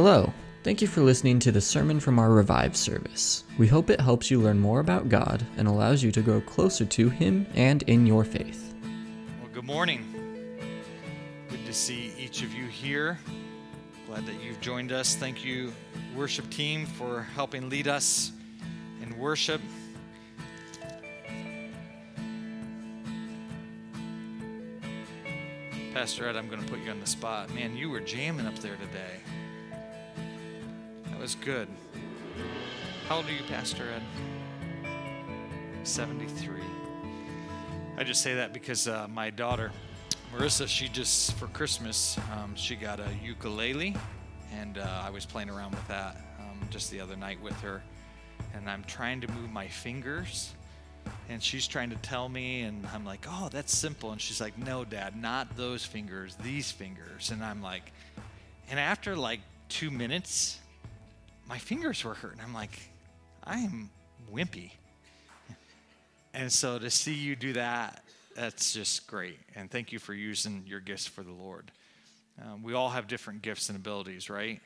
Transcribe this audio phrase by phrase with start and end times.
[0.00, 0.32] Hello.
[0.62, 3.42] Thank you for listening to the sermon from our Revive service.
[3.58, 6.84] We hope it helps you learn more about God and allows you to grow closer
[6.84, 8.76] to Him and in your faith.
[9.40, 10.04] Well, good morning.
[11.50, 13.18] Good to see each of you here.
[14.06, 15.16] Glad that you've joined us.
[15.16, 15.72] Thank you,
[16.14, 18.30] worship team, for helping lead us
[19.02, 19.60] in worship.
[25.92, 27.52] Pastor Ed, I'm going to put you on the spot.
[27.52, 29.37] Man, you were jamming up there today.
[31.18, 31.66] That was good.
[33.08, 34.02] How old are you, Pastor Ed?
[35.82, 36.60] 73.
[37.96, 39.72] I just say that because uh, my daughter,
[40.32, 43.96] Marissa, she just, for Christmas, um, she got a ukulele,
[44.52, 47.82] and uh, I was playing around with that um, just the other night with her.
[48.54, 50.54] And I'm trying to move my fingers
[51.28, 54.58] and she's trying to tell me and i'm like oh that's simple and she's like
[54.58, 57.92] no dad not those fingers these fingers and i'm like
[58.68, 59.40] and after like
[59.70, 60.58] two minutes
[61.48, 62.40] my fingers were hurting.
[62.40, 62.78] I'm like
[63.44, 63.90] i am
[64.32, 64.72] wimpy.
[66.34, 68.04] And so to see you do that
[68.36, 69.40] that's just great.
[69.56, 71.72] And thank you for using your gifts for the lord.
[72.40, 74.60] Um, we all have different gifts and abilities right?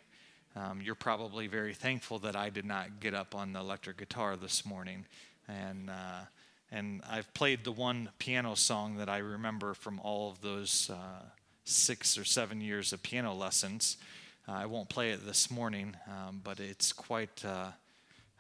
[0.55, 4.37] Um, you're probably very thankful that i did not get up on the electric guitar
[4.37, 5.07] this morning.
[5.49, 6.25] And uh,
[6.71, 11.23] and I've played the one piano song that I remember from all of those uh,
[11.65, 13.99] six or seven years of piano lessons.
[14.49, 17.45] Uh, I won't play it this morning, um, but it's quite.
[17.45, 17.69] Uh,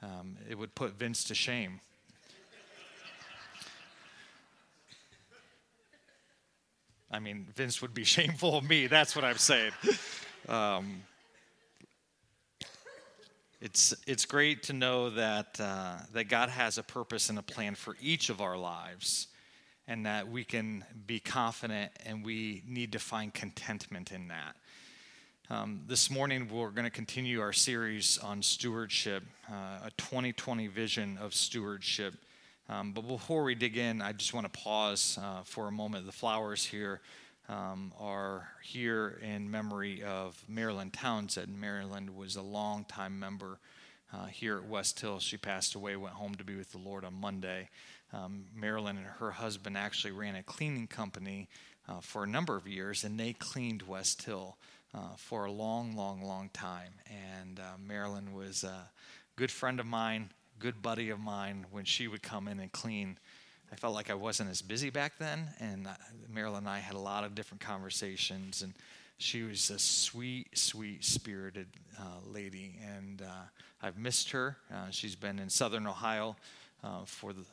[0.02, 1.80] um, it would put Vince to shame.
[7.12, 8.86] I mean, Vince would be shameful of me.
[8.88, 9.72] That's what I'm saying.
[10.48, 11.02] Um,
[13.60, 17.76] it's, it's great to know that, uh, that God has a purpose and a plan
[17.76, 19.28] for each of our lives,
[19.86, 24.56] and that we can be confident and we need to find contentment in that.
[25.52, 31.18] Um, this morning, we're going to continue our series on stewardship, uh, a 2020 vision
[31.20, 32.14] of stewardship.
[32.70, 36.06] Um, but before we dig in, I just want to pause uh, for a moment.
[36.06, 37.02] The flowers here
[37.50, 41.60] um, are here in memory of Marilyn Townsend.
[41.60, 43.58] Marilyn was a longtime member
[44.10, 45.18] uh, here at West Hill.
[45.18, 47.68] She passed away, went home to be with the Lord on Monday.
[48.14, 51.50] Um, Marilyn and her husband actually ran a cleaning company
[51.86, 54.56] uh, for a number of years, and they cleaned West Hill
[54.94, 56.92] uh, for a long, long, long time.
[57.40, 58.90] And uh, Marilyn was a
[59.36, 63.18] good friend of mine, good buddy of mine when she would come in and clean
[63.72, 65.92] I felt like I wasn't as busy back then, and uh,
[66.28, 68.74] Marilyn and I had a lot of different conversations, and
[69.16, 73.44] she was a sweet, sweet spirited uh, lady, and uh,
[73.80, 74.58] I've missed her.
[74.70, 76.36] Uh, she's been in Southern Ohio
[77.06, 77.44] for the,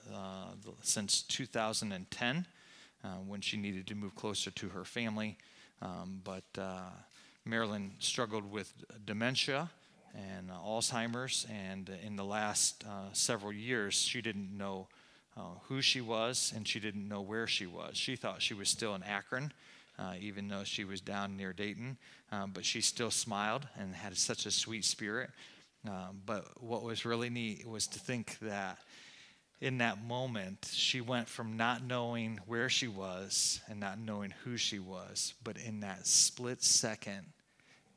[0.66, 2.46] the, since 2010
[3.26, 5.38] when she needed to move closer to her family,
[5.82, 6.44] um, but
[7.46, 8.74] Marilyn struggled with
[9.06, 9.70] dementia
[10.14, 12.84] and Alzheimer's, and in the last
[13.14, 14.88] several years, she didn't know
[15.40, 17.96] uh, who she was, and she didn't know where she was.
[17.96, 19.54] She thought she was still in Akron,
[19.98, 21.98] uh, even though she was down near Dayton,
[22.32, 25.30] um, but she still smiled and had such a sweet spirit.
[25.88, 28.80] Um, but what was really neat was to think that
[29.62, 34.56] in that moment, she went from not knowing where she was and not knowing who
[34.56, 37.26] she was, but in that split second,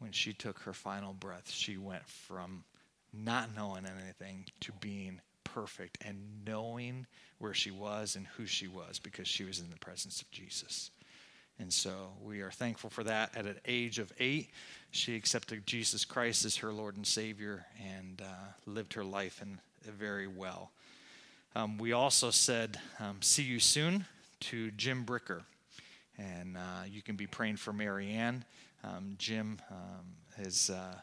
[0.01, 2.65] when she took her final breath, she went from
[3.13, 7.07] not knowing anything to being perfect and knowing
[7.39, 10.91] where she was and who she was because she was in the presence of Jesus.
[11.59, 13.37] And so we are thankful for that.
[13.37, 14.51] At an age of eight,
[14.91, 19.61] she accepted Jesus Christ as her Lord and Savior and uh, lived her life in,
[19.85, 20.73] very well.
[21.55, 24.07] Um, we also said, um, See you soon
[24.41, 25.43] to Jim Bricker.
[26.17, 28.45] And uh, you can be praying for Marianne.
[28.83, 30.71] Um, Jim um, has.
[30.71, 30.95] Uh,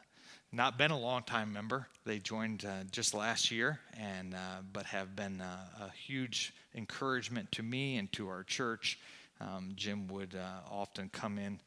[0.51, 1.87] not been a long time member.
[2.05, 7.51] They joined uh, just last year, and uh, but have been uh, a huge encouragement
[7.51, 8.97] to me and to our church.
[9.39, 11.59] Um, Jim would uh, often come in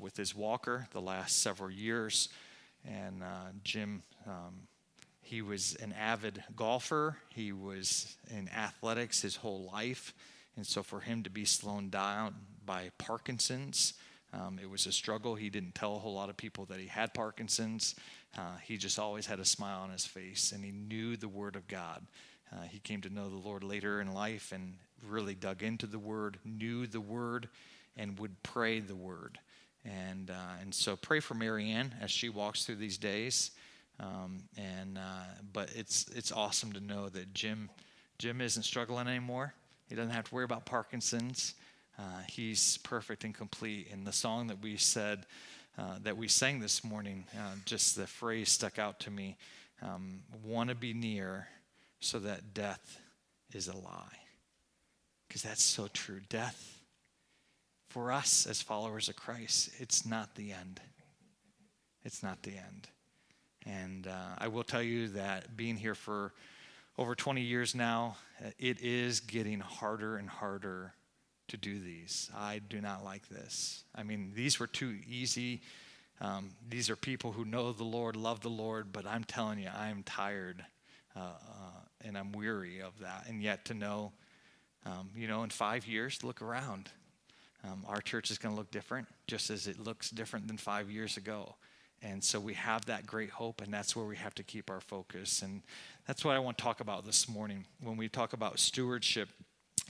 [0.00, 2.28] with his walker the last several years,
[2.84, 3.22] and
[3.62, 4.02] Jim.
[5.26, 7.16] He was an avid golfer.
[7.30, 10.14] He was in athletics his whole life.
[10.54, 13.94] And so for him to be slowed down by Parkinson's,
[14.32, 15.34] um, it was a struggle.
[15.34, 17.96] He didn't tell a whole lot of people that he had Parkinson's.
[18.38, 21.56] Uh, he just always had a smile on his face, and he knew the Word
[21.56, 22.06] of God.
[22.52, 24.74] Uh, he came to know the Lord later in life and
[25.04, 27.48] really dug into the Word, knew the Word,
[27.96, 29.40] and would pray the Word.
[29.84, 33.50] And, uh, and so pray for Marianne as she walks through these days.
[33.98, 37.70] Um, and, uh, but it's, it's awesome to know that Jim,
[38.18, 39.54] Jim isn't struggling anymore.
[39.88, 41.54] He doesn't have to worry about Parkinson's.
[41.98, 43.88] Uh, he's perfect and complete.
[43.90, 45.26] And the song that we said
[45.78, 49.36] uh, that we sang this morning, uh, just the phrase stuck out to me
[49.82, 51.48] um, want to be near
[52.00, 52.98] so that death
[53.52, 54.18] is a lie.
[55.28, 56.20] Because that's so true.
[56.28, 56.80] Death,
[57.88, 60.80] for us as followers of Christ, it's not the end.
[62.04, 62.88] It's not the end.
[63.66, 66.32] And uh, I will tell you that being here for
[66.98, 68.16] over 20 years now,
[68.58, 70.94] it is getting harder and harder
[71.48, 72.30] to do these.
[72.36, 73.84] I do not like this.
[73.94, 75.62] I mean, these were too easy.
[76.20, 79.68] Um, these are people who know the Lord, love the Lord, but I'm telling you,
[79.74, 80.64] I am tired
[81.14, 83.26] uh, uh, and I'm weary of that.
[83.28, 84.12] And yet to know,
[84.84, 86.88] um, you know, in five years, look around.
[87.64, 90.90] Um, our church is going to look different, just as it looks different than five
[90.90, 91.54] years ago.
[92.02, 94.80] And so we have that great hope, and that's where we have to keep our
[94.80, 95.42] focus.
[95.42, 95.62] And
[96.06, 97.64] that's what I want to talk about this morning.
[97.80, 99.28] When we talk about stewardship,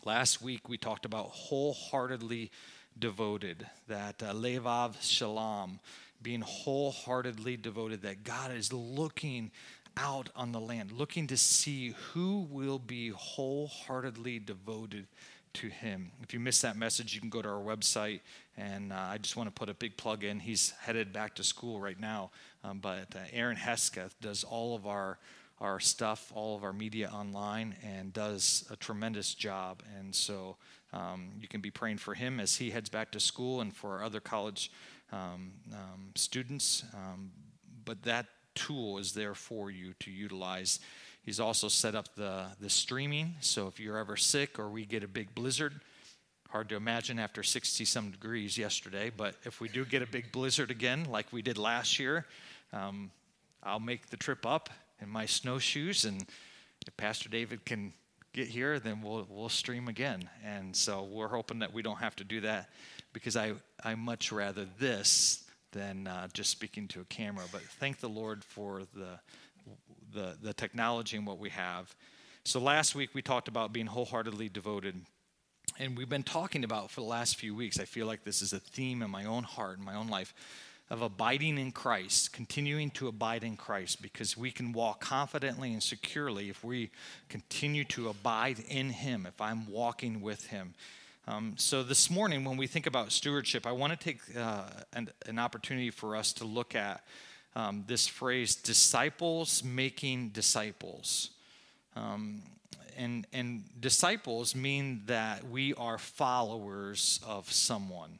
[0.05, 2.50] last week we talked about wholeheartedly
[2.99, 5.81] devoted, that uh, levav shalom,
[6.23, 9.50] being wholeheartedly devoted, that God is looking
[9.97, 15.06] out on the land, looking to see who will be wholeheartedly devoted
[15.56, 16.11] to him.
[16.23, 18.20] If you missed that message, you can go to our website.
[18.58, 20.38] And uh, I just want to put a big plug in.
[20.38, 22.31] He's headed back to school right now.
[22.62, 25.19] Um, but uh, Aaron Hesketh does all of our,
[25.58, 29.82] our stuff, all of our media online, and does a tremendous job.
[29.99, 30.56] And so
[30.93, 34.03] um, you can be praying for him as he heads back to school and for
[34.03, 34.70] other college
[35.12, 36.85] um, um students.
[36.93, 37.31] Um,
[37.85, 40.81] but that tool is there for you to utilize
[41.26, 43.34] He's also set up the, the streaming.
[43.40, 45.81] So if you're ever sick or we get a big blizzard,
[46.50, 50.31] hard to imagine after 60 some degrees yesterday, but if we do get a big
[50.31, 52.26] blizzard again, like we did last year,
[52.73, 53.11] um,
[53.64, 54.70] I'll make the trip up
[55.02, 56.05] in my snowshoes.
[56.05, 56.25] And
[56.87, 57.93] if Pastor David can
[58.32, 60.31] get here, then we'll, we'll stream again.
[60.44, 62.70] And so we're hoping that we don't have to do that
[63.12, 67.46] because I, I much rather this than uh, just speaking to a camera.
[67.50, 69.19] But thank the Lord for the
[70.17, 71.95] the, the technology and what we have.
[72.45, 74.97] So last week we talked about being wholeheartedly devoted.
[75.79, 78.53] And we've been talking about for the last few weeks, I feel like this is
[78.53, 80.33] a theme in my own heart, in my own life,
[80.89, 85.83] of abiding in Christ, continuing to abide in Christ, because we can walk confidently and
[85.83, 86.91] securely if we
[87.29, 90.75] continue to abide in Him, if I'm walking with Him.
[91.29, 95.09] Um, so this morning, when we think about stewardship, I want to take uh, an,
[95.27, 97.03] an opportunity for us to look at
[97.56, 101.31] um, this phrase, disciples making disciples.
[101.97, 102.43] Um,
[102.99, 108.19] and, and disciples mean that we are followers of someone.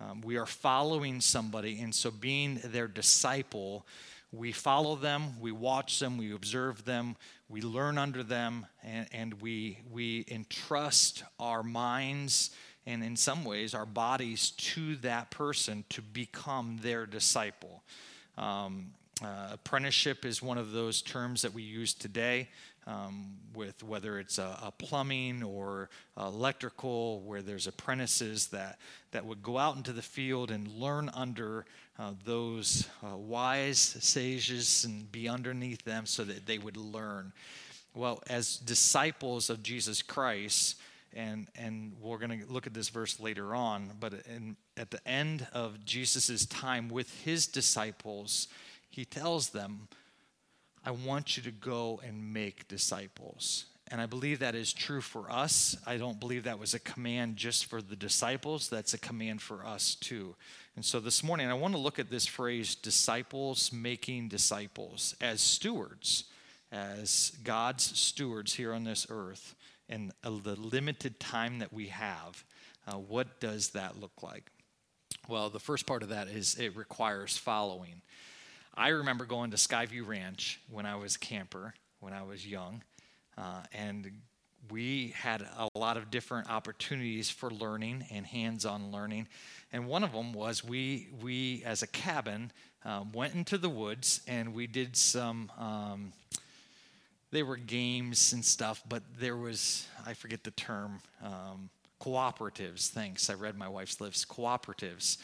[0.00, 3.86] Um, we are following somebody, and so being their disciple,
[4.32, 7.16] we follow them, we watch them, we observe them,
[7.48, 12.50] we learn under them, and, and we, we entrust our minds
[12.86, 17.82] and, in some ways, our bodies to that person to become their disciple.
[18.38, 18.92] Um,
[19.22, 22.48] uh, apprenticeship is one of those terms that we use today
[22.86, 28.78] um, with whether it's a, a plumbing or electrical, where there's apprentices that,
[29.10, 31.66] that would go out into the field and learn under
[31.98, 37.32] uh, those uh, wise sages and be underneath them so that they would learn.
[37.94, 40.76] Well, as disciples of Jesus Christ,
[41.14, 45.08] and and we're going to look at this verse later on but in, at the
[45.08, 48.48] end of jesus' time with his disciples
[48.90, 49.88] he tells them
[50.84, 53.66] i want you to go and make disciples.
[53.90, 55.76] And i believe that is true for us.
[55.86, 58.68] I don't believe that was a command just for the disciples.
[58.68, 60.36] That's a command for us too.
[60.76, 65.40] And so this morning i want to look at this phrase disciples making disciples as
[65.40, 66.24] stewards
[66.70, 69.54] as god's stewards here on this earth
[69.88, 72.44] and the limited time that we have,
[72.86, 74.50] uh, what does that look like?
[75.28, 78.02] Well, the first part of that is it requires following.
[78.74, 82.82] I remember going to Skyview Ranch when I was a camper, when I was young,
[83.36, 84.10] uh, and
[84.70, 89.28] we had a lot of different opportunities for learning and hands-on learning.
[89.72, 92.52] And one of them was we, we as a cabin,
[92.84, 96.12] um, went into the woods and we did some um,
[97.30, 101.68] they were games and stuff, but there was, I forget the term, um,
[102.00, 102.88] cooperatives.
[102.88, 103.30] Thanks.
[103.30, 104.28] I read my wife's list.
[104.28, 105.18] Cooperatives.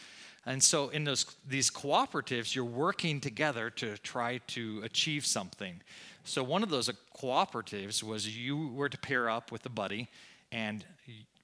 [0.45, 5.81] And so in those these cooperatives, you're working together to try to achieve something.
[6.23, 10.07] So one of those cooperatives was you were to pair up with a buddy,
[10.51, 10.85] and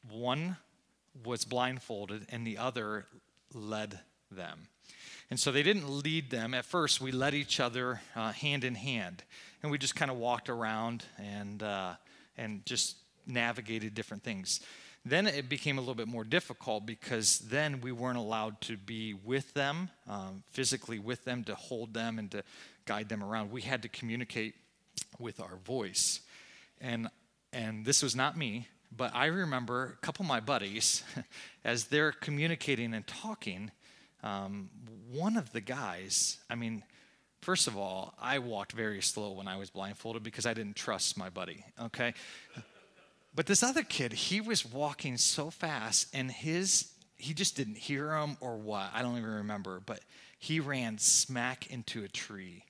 [0.10, 0.58] one
[1.26, 3.06] was blindfolded and the other
[3.54, 4.00] led
[4.32, 4.68] them.
[5.30, 6.54] And so they didn't lead them.
[6.54, 9.24] At first, we led each other uh, hand in hand.
[9.64, 11.94] And we just kind of walked around and, uh,
[12.38, 14.60] and just navigated different things.
[15.04, 19.14] Then it became a little bit more difficult because then we weren't allowed to be
[19.14, 22.44] with them, um, physically with them, to hold them and to
[22.86, 23.52] guide them around.
[23.52, 24.56] We had to communicate
[25.18, 26.22] with our voice.
[26.80, 27.08] And,
[27.52, 31.04] and this was not me, but I remember a couple of my buddies,
[31.64, 33.72] as they're communicating and talking,
[34.24, 34.70] um,
[35.12, 36.84] one of the guys, I mean,
[37.42, 41.18] first of all, I walked very slow when I was blindfolded because I didn't trust
[41.18, 42.14] my buddy, okay?
[43.34, 48.16] But this other kid, he was walking so fast, and his he just didn't hear
[48.16, 48.90] him or what.
[48.94, 50.00] I don't even remember, but
[50.40, 52.66] he ran smack into a tree.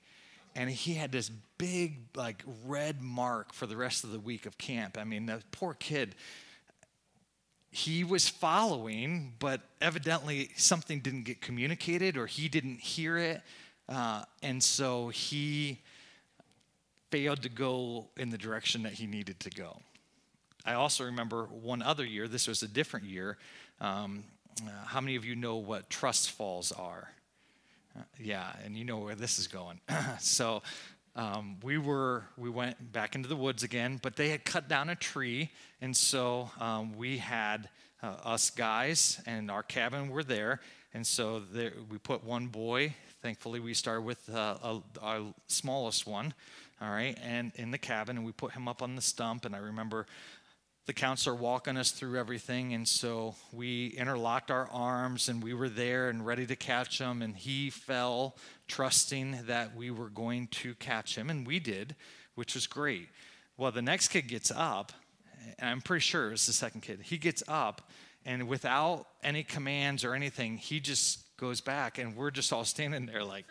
[0.54, 4.58] And he had this big, like, red mark for the rest of the week of
[4.58, 4.98] camp.
[4.98, 6.14] I mean, the poor kid,
[7.70, 13.40] he was following, but evidently something didn't get communicated or he didn't hear it.
[13.88, 15.80] Uh, and so he
[17.10, 19.80] failed to go in the direction that he needed to go.
[20.64, 23.36] I also remember one other year, this was a different year.
[23.80, 24.24] Um,
[24.60, 27.10] uh, how many of you know what trust falls are?
[27.98, 29.80] Uh, yeah, and you know where this is going.
[30.20, 30.62] so
[31.16, 34.88] um, we were we went back into the woods again, but they had cut down
[34.88, 35.50] a tree,
[35.80, 37.68] and so um, we had
[38.02, 40.60] uh, us guys and our cabin were there,
[40.94, 42.94] and so there, we put one boy.
[43.20, 46.34] Thankfully, we started with uh, a, our smallest one,
[46.80, 49.44] all right, and in the cabin, and we put him up on the stump.
[49.44, 50.06] And I remember
[50.86, 52.74] the counselor walking us through everything.
[52.74, 57.22] And so we interlocked our arms and we were there and ready to catch him.
[57.22, 58.36] And he fell,
[58.66, 61.30] trusting that we were going to catch him.
[61.30, 61.94] And we did,
[62.34, 63.08] which was great.
[63.56, 64.92] Well, the next kid gets up,
[65.58, 67.00] and I'm pretty sure it's the second kid.
[67.02, 67.90] He gets up,
[68.24, 73.06] and without any commands or anything, he just goes back, and we're just all standing
[73.06, 73.44] there like.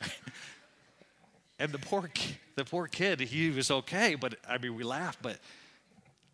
[1.58, 2.10] and the poor,
[2.56, 5.38] the poor kid, he was okay, but I mean, we laughed, but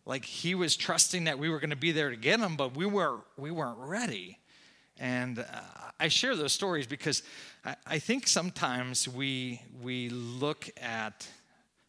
[0.05, 2.75] like he was trusting that we were going to be there to get him, but
[2.75, 4.39] we weren't, we weren't ready.
[4.99, 5.43] And uh,
[5.99, 7.23] I share those stories because
[7.63, 11.27] I, I think sometimes we, we look at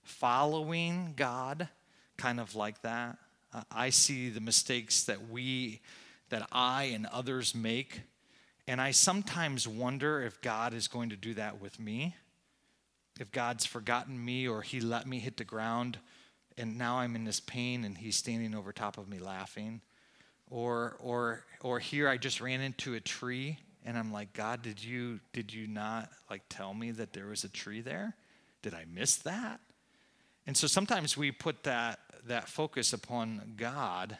[0.02, 1.68] following God
[2.16, 3.16] kind of like that.
[3.52, 5.80] Uh, I see the mistakes that we,
[6.28, 8.02] that I and others make,
[8.66, 12.14] and I sometimes wonder if God is going to do that with me.
[13.20, 15.98] If God's forgotten me or He let me hit the ground
[16.58, 19.80] and now I'm in this pain and he's standing over top of me laughing.
[20.50, 24.82] Or or or here I just ran into a tree and I'm like, God, did
[24.82, 28.14] you did you not like tell me that there was a tree there?
[28.62, 29.60] Did I miss that?
[30.46, 34.18] And so sometimes we put that that focus upon God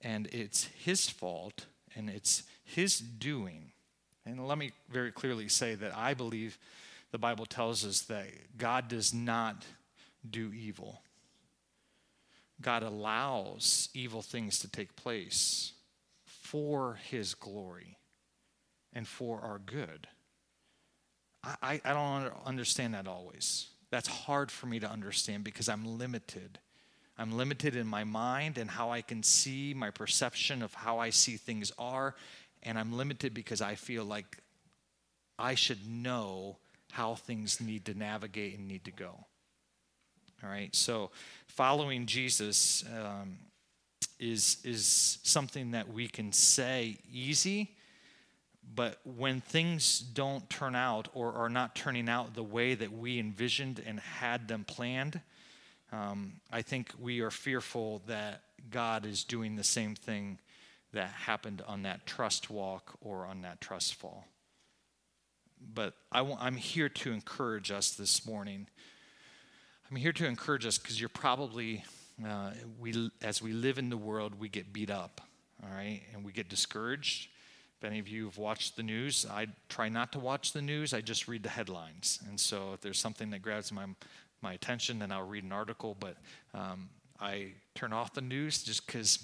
[0.00, 3.72] and it's his fault and it's his doing.
[4.24, 6.58] And let me very clearly say that I believe
[7.10, 9.64] the Bible tells us that God does not
[10.28, 11.02] do evil.
[12.60, 15.72] God allows evil things to take place
[16.26, 17.98] for his glory
[18.92, 20.06] and for our good.
[21.42, 23.68] I, I don't understand that always.
[23.90, 26.58] That's hard for me to understand because I'm limited.
[27.18, 31.10] I'm limited in my mind and how I can see, my perception of how I
[31.10, 32.14] see things are.
[32.62, 34.38] And I'm limited because I feel like
[35.38, 36.58] I should know
[36.92, 39.26] how things need to navigate and need to go.
[40.44, 41.10] All right, so
[41.46, 43.38] following Jesus um,
[44.18, 47.76] is is something that we can say easy,
[48.74, 53.20] but when things don't turn out or are not turning out the way that we
[53.20, 55.20] envisioned and had them planned,
[55.92, 60.40] um, I think we are fearful that God is doing the same thing
[60.92, 64.24] that happened on that trust walk or on that trust fall.
[65.72, 68.66] But i w- I'm here to encourage us this morning
[69.92, 71.84] I'm here to encourage us because you're probably,
[72.26, 75.20] uh, we, as we live in the world, we get beat up,
[75.62, 77.28] all right, and we get discouraged.
[77.76, 80.94] If any of you have watched the news, I try not to watch the news,
[80.94, 82.20] I just read the headlines.
[82.26, 83.84] And so if there's something that grabs my,
[84.40, 86.16] my attention, then I'll read an article, but
[86.54, 86.88] um,
[87.20, 89.22] I turn off the news just because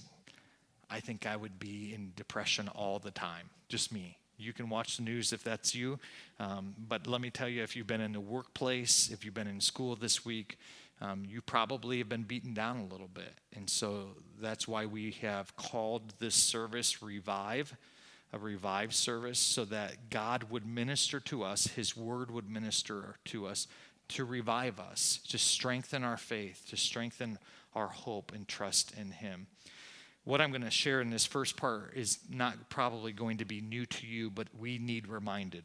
[0.91, 4.19] I think I would be in depression all the time, just me.
[4.39, 5.99] You can watch the news if that's you.
[6.39, 9.49] Um, but let me tell you, if you've been in the workplace, if you've been
[9.49, 10.59] in school this week,
[11.01, 13.35] um, you probably have been beaten down a little bit.
[13.55, 17.77] And so that's why we have called this service Revive,
[18.33, 23.47] a Revive service, so that God would minister to us, His Word would minister to
[23.47, 23.67] us
[24.09, 27.39] to revive us, to strengthen our faith, to strengthen
[27.75, 29.47] our hope and trust in Him
[30.29, 33.63] what I'm going to share in this first part is not probably going to be
[33.63, 35.65] new to you, but we need reminded.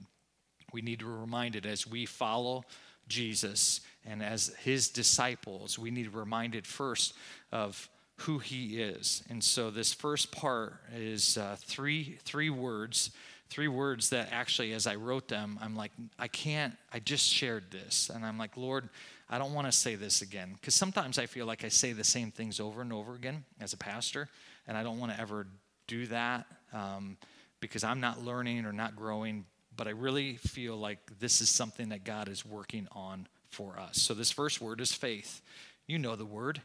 [0.71, 2.63] We need to be reminded as we follow
[3.09, 7.13] Jesus and as his disciples, we need to be reminded first
[7.51, 7.89] of
[8.19, 9.21] who he is.
[9.29, 13.11] And so this first part is uh, three three words,
[13.49, 17.69] three words that actually as I wrote them, I'm like I can't I just shared
[17.69, 18.87] this and I'm like, Lord,
[19.29, 22.05] I don't want to say this again because sometimes I feel like I say the
[22.05, 24.29] same things over and over again as a pastor
[24.67, 25.47] and I don't want to ever
[25.87, 27.17] do that um,
[27.59, 31.89] because I'm not learning or not growing, but I really feel like this is something
[31.89, 34.01] that God is working on for us.
[34.01, 35.41] So this first word is faith.
[35.87, 36.61] You know the word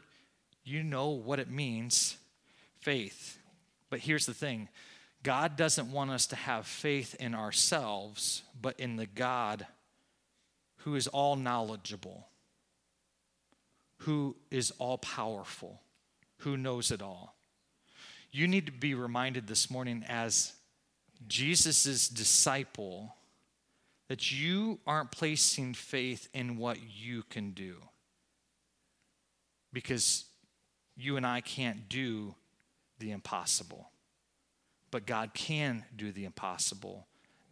[0.69, 2.15] you know what it means
[2.79, 3.39] faith.
[3.89, 4.69] But here's the thing
[5.23, 9.65] God doesn't want us to have faith in ourselves, but in the God
[10.83, 12.27] who is all knowledgeable,
[13.99, 15.81] who is all powerful,
[16.37, 17.35] who knows it all.
[18.31, 20.53] You need to be reminded this morning as
[21.27, 23.15] Jesus' disciple
[24.07, 27.77] that you aren't placing faith in what you can do.
[29.71, 30.25] Because
[30.95, 32.35] you and I can't do
[32.99, 33.91] the impossible.
[34.91, 37.07] But God can do the impossible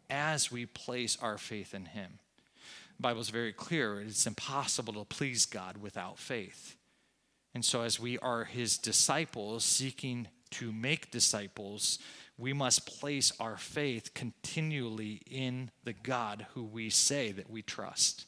[0.10, 2.20] as we place our faith in Him.
[2.98, 6.76] The Bible is very clear it's impossible to please God without faith.
[7.54, 12.00] And so, as we are His disciples seeking to make disciples,
[12.38, 18.26] we must place our faith continually in the God who we say that we trust.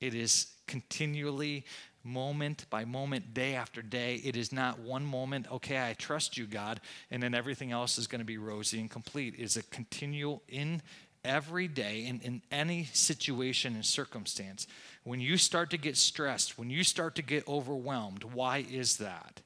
[0.00, 1.64] It is continually
[2.02, 4.16] moment by moment, day after day.
[4.16, 8.06] It is not one moment, okay, I trust you, God, and then everything else is
[8.06, 9.34] going to be rosy and complete.
[9.38, 10.82] It is a continual in
[11.24, 14.66] every day in, in any situation and circumstance.
[15.04, 19.40] When you start to get stressed, when you start to get overwhelmed, why is that?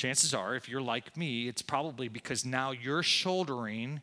[0.00, 4.00] Chances are, if you're like me, it's probably because now you're shouldering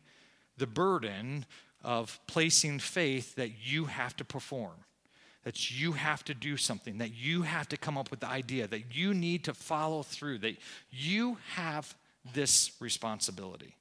[0.56, 1.44] the burden
[1.82, 4.84] of placing faith that you have to perform
[5.44, 8.66] that you have to do something, that you have to come up with the idea,
[8.66, 10.56] that you need to follow through, that
[10.90, 11.96] you have
[12.34, 13.74] this responsibility.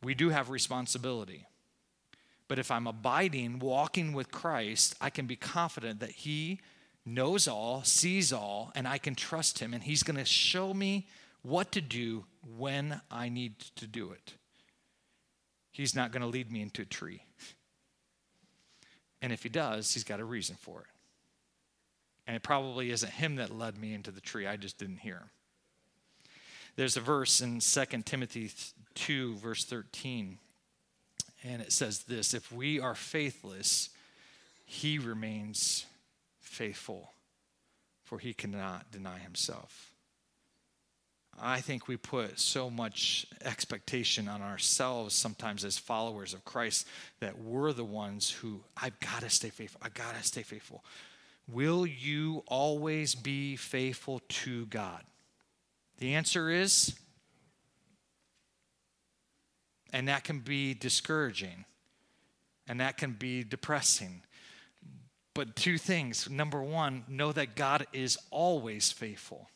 [0.00, 1.44] We do have responsibility.
[2.46, 6.60] But if I'm abiding, walking with Christ, I can be confident that He
[7.14, 11.06] knows all, sees all, and I can trust Him, and He's going to show me
[11.42, 12.24] what to do
[12.56, 14.34] when I need to do it.
[15.72, 17.22] He's not going to lead me into a tree.
[19.22, 20.86] And if he does, he's got a reason for it.
[22.26, 25.16] And it probably isn't him that led me into the tree, I just didn't hear
[25.16, 25.30] him.
[26.76, 28.50] There's a verse in 2 Timothy
[28.94, 30.38] 2, verse 13,
[31.42, 33.90] and it says this If we are faithless,
[34.64, 35.86] he remains
[36.50, 37.12] faithful,
[38.02, 39.94] for he cannot deny himself.
[41.40, 46.88] I think we put so much expectation on ourselves sometimes as followers of Christ
[47.20, 49.80] that we're the ones who, I've got to stay faithful.
[49.82, 50.84] I've got to stay faithful.
[51.48, 55.02] Will you always be faithful to God?
[55.98, 56.94] The answer is,
[59.92, 61.64] and that can be discouraging
[62.68, 64.22] and that can be depressing.
[65.40, 66.28] But two things.
[66.28, 69.48] Number one, know that God is always faithful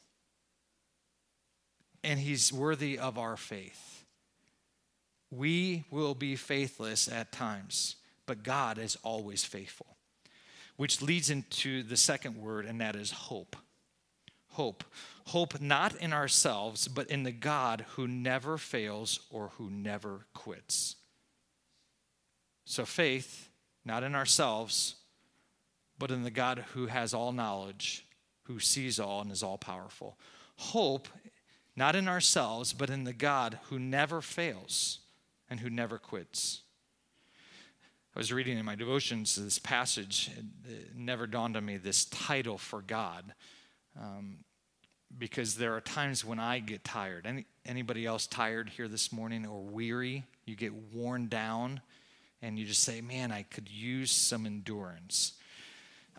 [2.02, 4.06] and he's worthy of our faith.
[5.30, 9.98] We will be faithless at times, but God is always faithful.
[10.76, 13.54] Which leads into the second word, and that is hope.
[14.52, 14.84] Hope.
[15.26, 20.96] Hope not in ourselves, but in the God who never fails or who never quits.
[22.64, 23.50] So faith,
[23.84, 24.94] not in ourselves,
[25.98, 28.06] but in the God who has all knowledge,
[28.44, 30.18] who sees all and is all powerful.
[30.56, 31.08] Hope
[31.76, 35.00] not in ourselves, but in the God who never fails
[35.50, 36.62] and who never quits.
[38.14, 40.30] I was reading in my devotions this passage.
[40.68, 43.34] It never dawned on me this title for God,
[44.00, 44.38] um,
[45.18, 47.26] because there are times when I get tired.
[47.26, 50.22] Any, anybody else tired here this morning or weary?
[50.44, 51.80] You get worn down,
[52.40, 55.32] and you just say, "Man, I could use some endurance."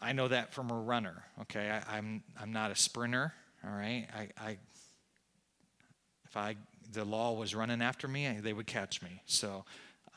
[0.01, 1.23] I know that from a runner.
[1.41, 3.34] Okay, I, I'm I'm not a sprinter.
[3.65, 4.58] All right, I, I
[6.25, 6.55] if I
[6.91, 9.21] the law was running after me, they would catch me.
[9.25, 9.65] So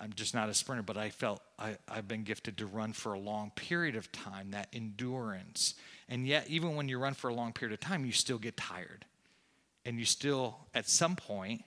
[0.01, 3.15] I'm just not a sprinter, but I felt I, I've been gifted to run for
[3.15, 5.75] a long period of time, that endurance.
[6.09, 8.57] And yet, even when you run for a long period of time, you still get
[8.57, 9.05] tired.
[9.85, 11.65] And you still, at some point,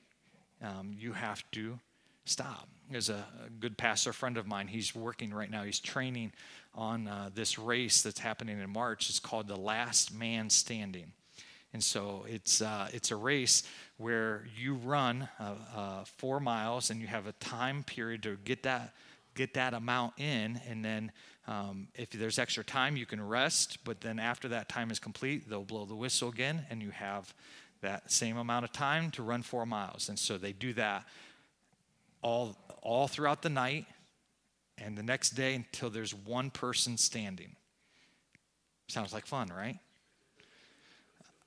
[0.62, 1.80] um, you have to
[2.26, 2.70] stop.
[2.90, 4.68] There's a, a, good pastor friend of mine.
[4.68, 5.64] He's working right now.
[5.64, 6.34] He's training
[6.74, 9.10] on uh, this race that's happening in March.
[9.10, 11.12] It's called the Last Man Standing.
[11.74, 13.64] And so it's, uh, it's a race
[13.98, 18.64] where you run uh, uh, four miles and you have a time period to get
[18.64, 18.94] that,
[19.36, 20.60] get that amount in.
[20.68, 21.12] And then
[21.48, 23.84] um, if there's extra time, you can rest.
[23.86, 27.34] But then after that time is complete, they'll blow the whistle again and you have
[27.82, 30.10] that same amount of time to run four miles.
[30.10, 31.06] And so they do that
[32.22, 33.86] all, all throughout the night
[34.84, 37.56] and the next day until there's one person standing.
[38.88, 39.78] Sounds like fun, right?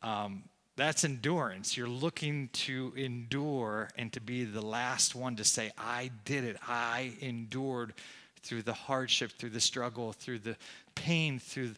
[0.02, 0.44] Um,
[0.76, 1.76] that's endurance.
[1.76, 6.56] You're looking to endure and to be the last one to say, I did it.
[6.66, 7.94] I endured
[8.42, 10.56] through the hardship, through the struggle, through the
[10.94, 11.74] pain, through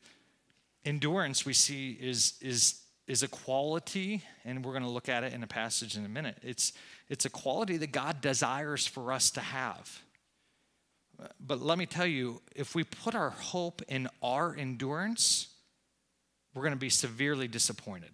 [0.84, 5.32] endurance we see is is is a quality, and we're going to look at it
[5.32, 6.38] in a passage in a minute.
[6.42, 6.72] It's
[7.08, 10.02] it's a quality that God desires for us to have.
[11.40, 15.48] But let me tell you, if we put our hope in our endurance,
[16.54, 18.12] we're going to be severely disappointed.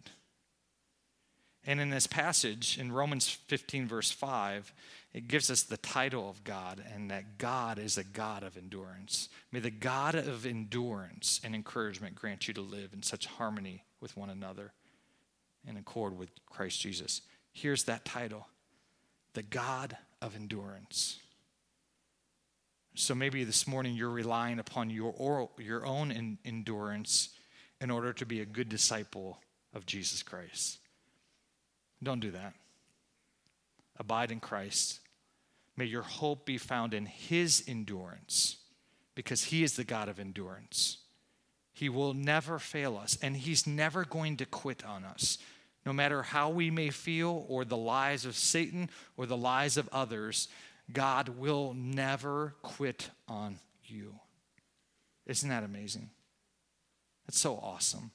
[1.65, 4.73] And in this passage, in Romans 15, verse 5,
[5.15, 9.29] it gives us the title of God and that God is a God of endurance.
[9.53, 14.17] May the God of endurance and encouragement grant you to live in such harmony with
[14.17, 14.73] one another
[15.67, 17.23] in accord with Christ Jesus.
[17.53, 18.49] Here's that title
[19.35, 21.19] the God of endurance.
[22.95, 27.31] So maybe this morning you're relying upon your, oral, your own endurance
[27.81, 29.41] in order to be a good disciple
[29.75, 30.79] of Jesus Christ.
[32.03, 32.55] Don't do that.
[33.99, 35.01] Abide in Christ.
[35.77, 38.57] May your hope be found in His endurance
[39.15, 40.99] because He is the God of endurance.
[41.73, 45.39] He will never fail us, and He's never going to quit on us.
[45.87, 49.89] No matter how we may feel, or the lies of Satan, or the lies of
[49.91, 50.49] others,
[50.91, 54.15] God will never quit on you.
[55.27, 56.11] Isn't that amazing?
[57.27, 58.11] That's so awesome.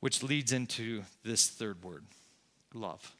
[0.00, 2.04] Which leads into this third word
[2.74, 3.14] love.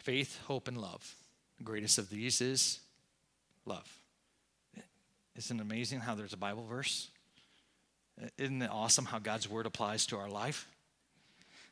[0.00, 1.14] Faith, hope, and love.
[1.58, 2.80] The greatest of these is
[3.66, 4.00] love.
[5.36, 7.08] Isn't it amazing how there's a Bible verse?
[8.36, 10.66] Isn't it awesome how God's word applies to our life?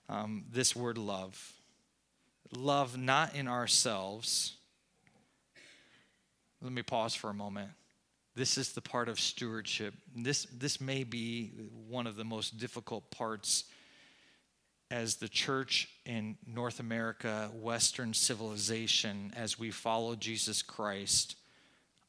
[0.08, 1.52] Um, this word love.
[2.56, 4.54] Love not in ourselves.
[6.62, 7.70] Let me pause for a moment.
[8.34, 9.94] This is the part of stewardship.
[10.14, 11.52] This, this may be
[11.88, 13.64] one of the most difficult parts
[14.90, 21.36] as the church in North America, Western civilization, as we follow Jesus Christ.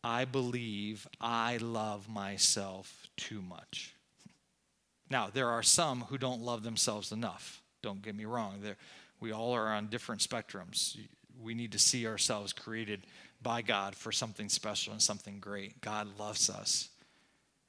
[0.03, 3.93] I believe I love myself too much.
[5.09, 7.61] Now, there are some who don't love themselves enough.
[7.81, 8.59] Don't get me wrong.
[8.61, 8.77] There,
[9.19, 10.97] we all are on different spectrums.
[11.41, 13.05] We need to see ourselves created
[13.41, 15.81] by God for something special and something great.
[15.81, 16.89] God loves us.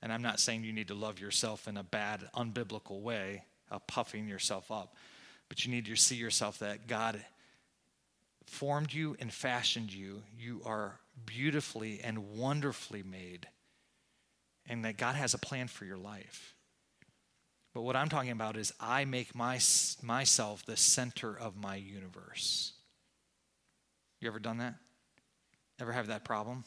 [0.03, 3.79] And I'm not saying you need to love yourself in a bad, unbiblical way, uh,
[3.81, 4.95] puffing yourself up,
[5.49, 7.23] but you need to see yourself that God
[8.47, 10.23] formed you and fashioned you.
[10.39, 13.47] You are beautifully and wonderfully made,
[14.69, 16.55] and that God has a plan for your life.
[17.73, 19.61] But what I'm talking about is I make my,
[20.03, 22.73] myself the center of my universe.
[24.21, 24.75] You ever done that?
[25.81, 26.65] Ever have that problem?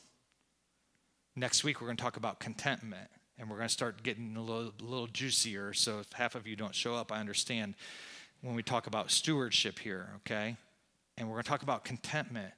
[1.36, 4.42] Next week, we're going to talk about contentment, and we're going to start getting a
[4.42, 5.74] little, little juicier.
[5.74, 7.76] So if half of you don't show up, I understand
[8.42, 10.56] when we talk about stewardship here, okay?
[11.18, 12.54] And we're going to talk about contentment.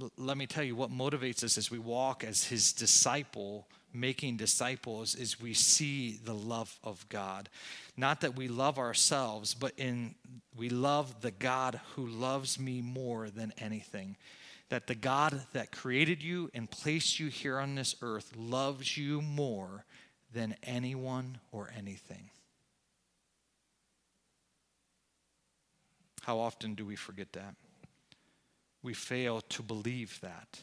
[0.00, 4.36] L- let me tell you what motivates us as we walk as his disciple making
[4.36, 7.48] disciples is we see the love of God.
[7.96, 10.14] Not that we love ourselves, but in
[10.56, 14.16] we love the God who loves me more than anything.
[14.68, 19.22] That the God that created you and placed you here on this earth loves you
[19.22, 19.84] more
[20.32, 22.30] than anyone or anything.
[26.22, 27.54] How often do we forget that?
[28.82, 30.60] We fail to believe that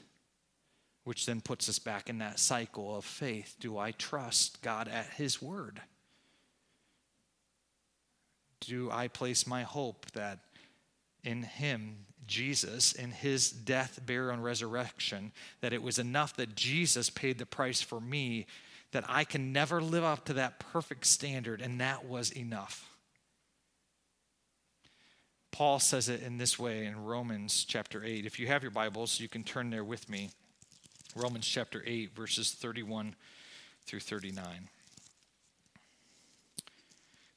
[1.06, 3.56] which then puts us back in that cycle of faith.
[3.60, 5.82] Do I trust God at His word?
[8.60, 10.40] Do I place my hope that
[11.24, 17.12] in Him, Jesus, in His death, burial, and resurrection, that it was enough that Jesus
[17.12, 18.48] paid the price for me,
[18.92, 22.90] that I can never live up to that perfect standard, and that was enough?
[25.52, 28.26] Paul says it in this way in Romans chapter 8.
[28.26, 30.32] If you have your Bibles, you can turn there with me.
[31.18, 33.16] Romans chapter 8, verses 31
[33.86, 34.68] through 39.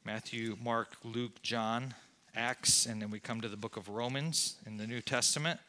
[0.04, 1.94] Matthew, Mark, Luke, John,
[2.34, 5.60] Acts, and then we come to the book of Romans in the New Testament.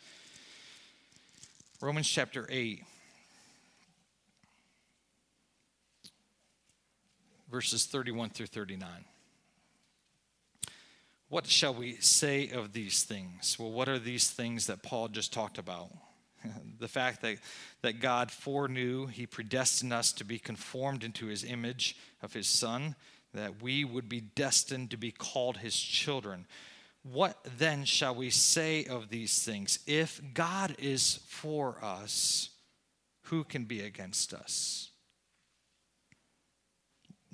[1.82, 2.84] Romans chapter 8,
[7.52, 8.90] verses 31 through 39.
[11.28, 13.58] What shall we say of these things?
[13.60, 15.92] Well, what are these things that Paul just talked about?
[16.80, 17.38] the fact that,
[17.82, 22.96] that God foreknew, He predestined us to be conformed into His image of His Son,
[23.34, 26.46] that we would be destined to be called his children.
[27.04, 29.80] What then shall we say of these things?
[29.88, 32.50] If God is for us,
[33.24, 34.90] who can be against us?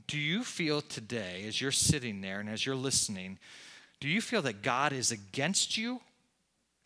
[0.08, 3.40] Do you feel today, as you're sitting there and as you're listening,
[4.00, 6.02] do you feel that God is against you,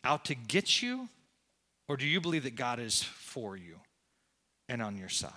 [0.04, 1.08] out to get you?
[1.90, 3.80] Or do you believe that God is for you
[4.68, 5.32] and on your side?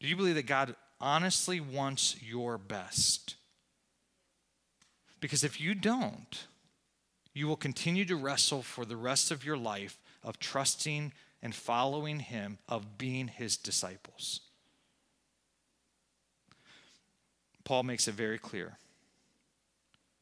[0.00, 3.34] Do you believe that God honestly wants your best?
[5.20, 6.46] Because if you don't,
[7.34, 12.20] you will continue to wrestle for the rest of your life of trusting and following
[12.20, 14.40] Him, of being His disciples.
[17.62, 18.78] Paul makes it very clear.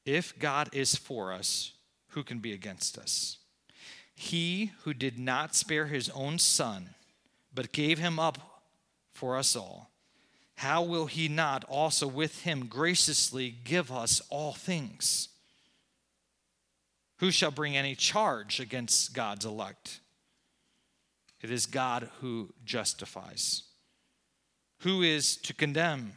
[0.05, 1.71] If God is for us,
[2.09, 3.39] who can be against us?
[4.23, 6.91] He who did not spare his own son,
[7.53, 8.63] but gave him up
[9.11, 9.91] for us all,
[10.55, 15.29] how will he not also with him graciously give us all things?
[17.19, 19.99] Who shall bring any charge against God's elect?
[21.41, 23.65] It is God who justifies.
[24.83, 26.13] Who is to condemn?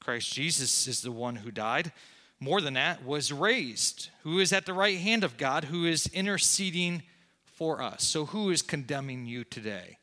[0.00, 1.92] Christ Jesus is the one who died
[2.40, 6.06] more than that, was raised, who is at the right hand of God, who is
[6.06, 7.02] interceding
[7.44, 8.02] for us.
[8.02, 9.98] So, who is condemning you today?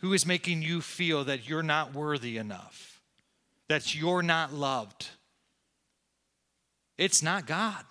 [0.00, 3.00] Who is making you feel that you're not worthy enough,
[3.68, 5.08] that you're not loved?
[6.98, 7.84] It's not God.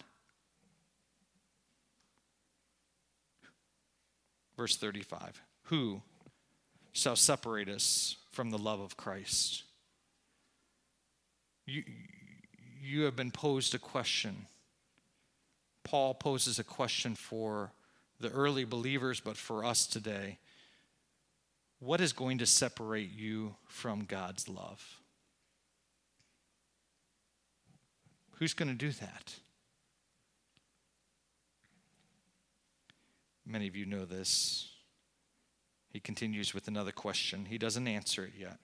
[4.55, 6.01] Verse 35 Who
[6.91, 9.63] shall separate us from the love of Christ?
[11.65, 11.83] You,
[12.89, 14.47] you have been posed a question.
[15.83, 17.71] Paul poses a question for
[18.19, 20.39] the early believers, but for us today.
[21.79, 24.99] What is going to separate you from God's love?
[28.37, 29.35] Who's going to do that?
[33.45, 34.69] Many of you know this.
[35.91, 37.45] He continues with another question.
[37.45, 38.57] He doesn't answer it yet.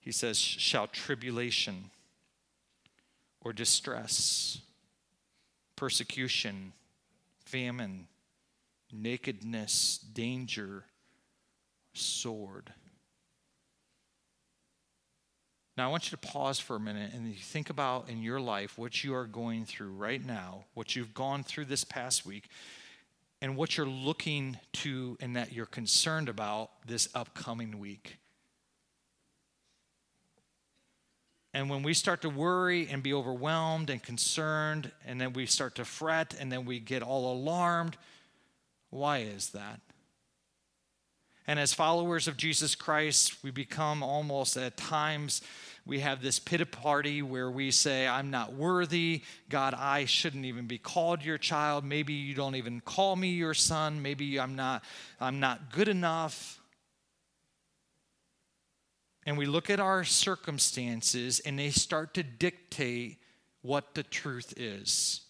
[0.00, 1.90] He says, Shall tribulation
[3.44, 4.60] or distress,
[5.76, 6.72] persecution,
[7.44, 8.06] famine,
[8.92, 10.84] nakedness, danger,
[11.92, 12.72] sword.
[15.76, 18.76] Now, I want you to pause for a minute and think about in your life
[18.76, 22.48] what you are going through right now, what you've gone through this past week,
[23.40, 28.18] and what you're looking to and that you're concerned about this upcoming week.
[31.54, 35.74] And when we start to worry and be overwhelmed and concerned, and then we start
[35.74, 37.96] to fret and then we get all alarmed,
[38.90, 39.80] why is that?
[41.46, 45.42] And as followers of Jesus Christ, we become almost at times,
[45.84, 49.22] we have this pity party where we say, I'm not worthy.
[49.48, 51.84] God, I shouldn't even be called your child.
[51.84, 54.00] Maybe you don't even call me your son.
[54.00, 54.84] Maybe I'm not,
[55.20, 56.61] I'm not good enough
[59.24, 63.18] and we look at our circumstances and they start to dictate
[63.62, 65.22] what the truth is.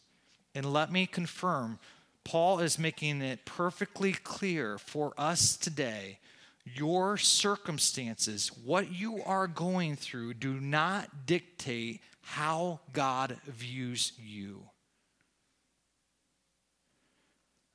[0.55, 1.79] And let me confirm,
[2.25, 6.19] Paul is making it perfectly clear for us today
[6.65, 14.63] your circumstances, what you are going through, do not dictate how God views you.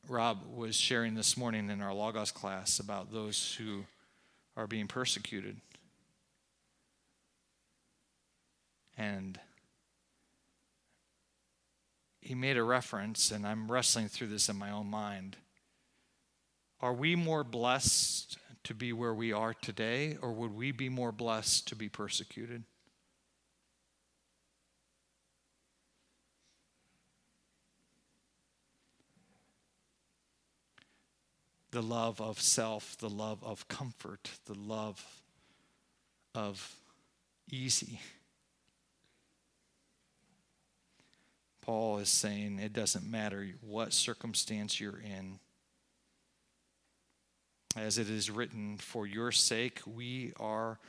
[0.08, 3.84] Rob was sharing this morning in our Logos class about those who
[4.56, 5.58] are being persecuted.
[8.98, 9.40] And
[12.20, 15.38] he made a reference, and I'm wrestling through this in my own mind.
[16.82, 21.12] Are we more blessed to be where we are today, or would we be more
[21.12, 22.64] blessed to be persecuted?
[31.72, 35.22] The love of self, the love of comfort, the love
[36.34, 36.76] of
[37.50, 38.02] easy.
[41.68, 45.40] Paul is saying it doesn't matter what circumstance you're in.
[47.76, 50.80] As it is written, for your sake we are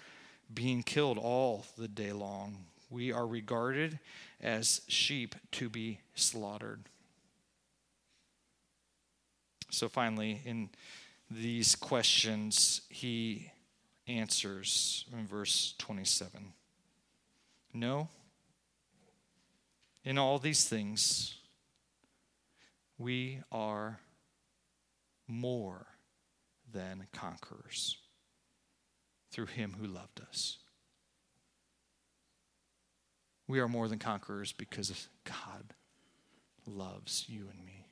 [0.55, 2.59] being killed all the day long.
[2.91, 3.99] We are regarded
[4.41, 6.85] as sheep to be slaughtered.
[9.71, 10.71] So finally, in
[11.29, 13.51] these questions, he
[14.07, 16.53] answers in verse 27
[17.75, 18.09] No,
[20.09, 21.35] in all these things,
[22.97, 24.01] we are
[25.27, 25.87] more
[26.73, 27.99] than conquerors
[29.31, 30.57] through him who loved us.
[33.47, 35.75] We are more than conquerors because God
[36.66, 37.85] loves you and me.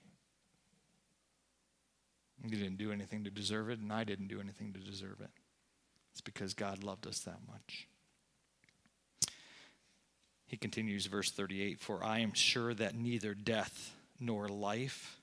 [2.46, 5.30] You didn't do anything to deserve it, and I didn't do anything to deserve it.
[6.12, 7.88] It's because God loved us that much.
[10.46, 15.18] He continues, verse 38 For I am sure that neither death nor life,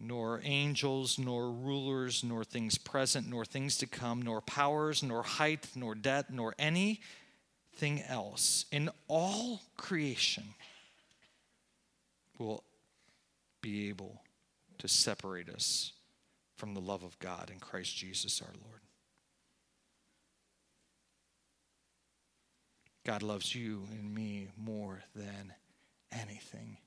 [0.00, 5.68] nor angels, nor rulers, nor things present, nor things to come, nor powers, nor height,
[5.74, 10.44] nor depth, nor anything else in all creation
[12.38, 12.64] will
[13.60, 14.22] be able
[14.78, 15.92] to separate us
[16.56, 18.83] from the love of God in Christ Jesus our Lord.
[23.04, 25.52] God loves you and me more than
[26.12, 26.78] anything.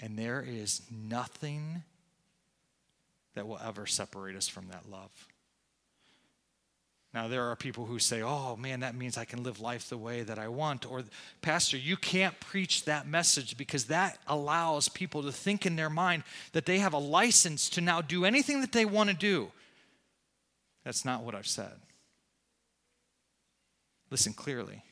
[0.00, 1.84] And there is nothing
[3.34, 5.10] that will ever separate us from that love.
[7.14, 9.98] Now, there are people who say, oh man, that means I can live life the
[9.98, 10.90] way that I want.
[10.90, 11.04] Or,
[11.42, 16.24] Pastor, you can't preach that message because that allows people to think in their mind
[16.52, 19.52] that they have a license to now do anything that they want to do.
[20.84, 21.72] That's not what I've said.
[24.10, 24.82] Listen clearly.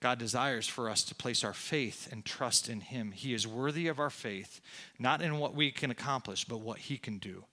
[0.00, 3.12] God desires for us to place our faith and trust in Him.
[3.12, 4.60] He is worthy of our faith,
[4.98, 7.44] not in what we can accomplish, but what He can do.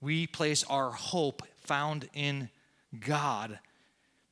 [0.00, 2.50] We place our hope found in
[2.98, 3.60] God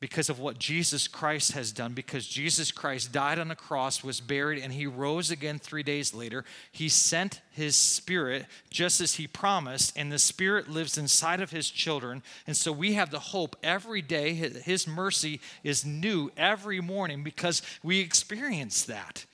[0.05, 4.21] because of what Jesus Christ has done, because Jesus Christ died on the cross, was
[4.21, 6.45] buried, and he rose again three days later.
[6.71, 11.71] He sent his spirit just as he promised, and the spirit lives inside of his
[11.71, 12.23] children.
[12.47, 14.35] And so we have the hope every day.
[14.35, 19.25] His mercy is new every morning because we experience that.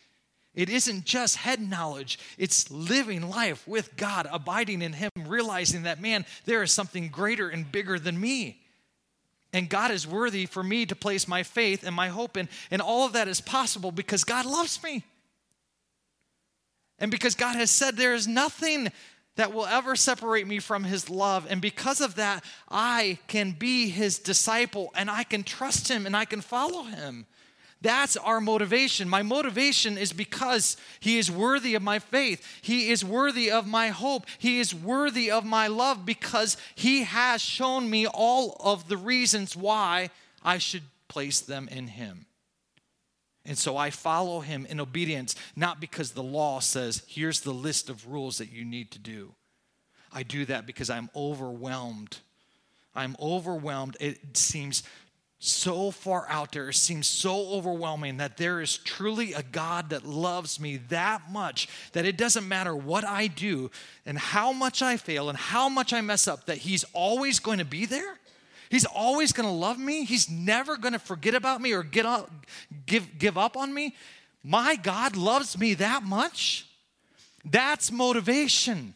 [0.55, 6.01] It isn't just head knowledge, it's living life with God, abiding in Him, realizing that,
[6.01, 8.61] man, there is something greater and bigger than me.
[9.53, 12.49] And God is worthy for me to place my faith and my hope in.
[12.71, 15.05] And all of that is possible because God loves me.
[16.99, 18.93] And because God has said there is nothing
[19.37, 21.47] that will ever separate me from his love.
[21.49, 26.17] And because of that, I can be his disciple and I can trust him and
[26.17, 27.27] I can follow him.
[27.83, 29.09] That's our motivation.
[29.09, 32.47] My motivation is because He is worthy of my faith.
[32.61, 34.27] He is worthy of my hope.
[34.39, 39.57] He is worthy of my love because He has shown me all of the reasons
[39.57, 40.11] why
[40.45, 42.27] I should place them in Him.
[43.47, 47.89] And so I follow Him in obedience, not because the law says, here's the list
[47.89, 49.35] of rules that you need to do.
[50.13, 52.19] I do that because I'm overwhelmed.
[52.95, 53.97] I'm overwhelmed.
[54.01, 54.83] It seems
[55.43, 60.05] so far out there, it seems so overwhelming that there is truly a God that
[60.05, 63.71] loves me that much that it doesn't matter what I do
[64.05, 67.59] and how much I fail and how much I mess up, that He's always going
[67.59, 68.19] to be there.
[68.69, 70.05] He's always going to love me.
[70.05, 72.31] He's never going to forget about me or get up,
[72.85, 73.95] give, give up on me.
[74.45, 76.67] My God loves me that much.
[77.47, 78.93] That's motivation.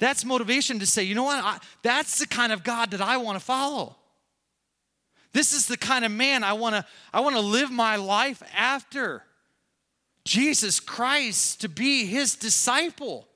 [0.00, 1.44] That's motivation to say, you know what?
[1.44, 3.96] I, that's the kind of God that I want to follow.
[5.32, 8.42] This is the kind of man I want to I want to live my life
[8.54, 9.22] after.
[10.24, 13.26] Jesus Christ to be his disciple.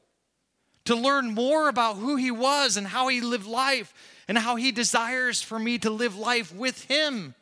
[0.87, 3.94] To learn more about who he was and how he lived life
[4.28, 7.35] and how he desires for me to live life with him.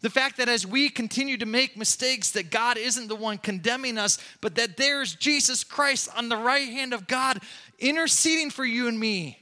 [0.00, 3.98] The fact that as we continue to make mistakes, that God isn't the one condemning
[3.98, 7.40] us, but that there's Jesus Christ on the right hand of God
[7.78, 9.38] interceding for you and me.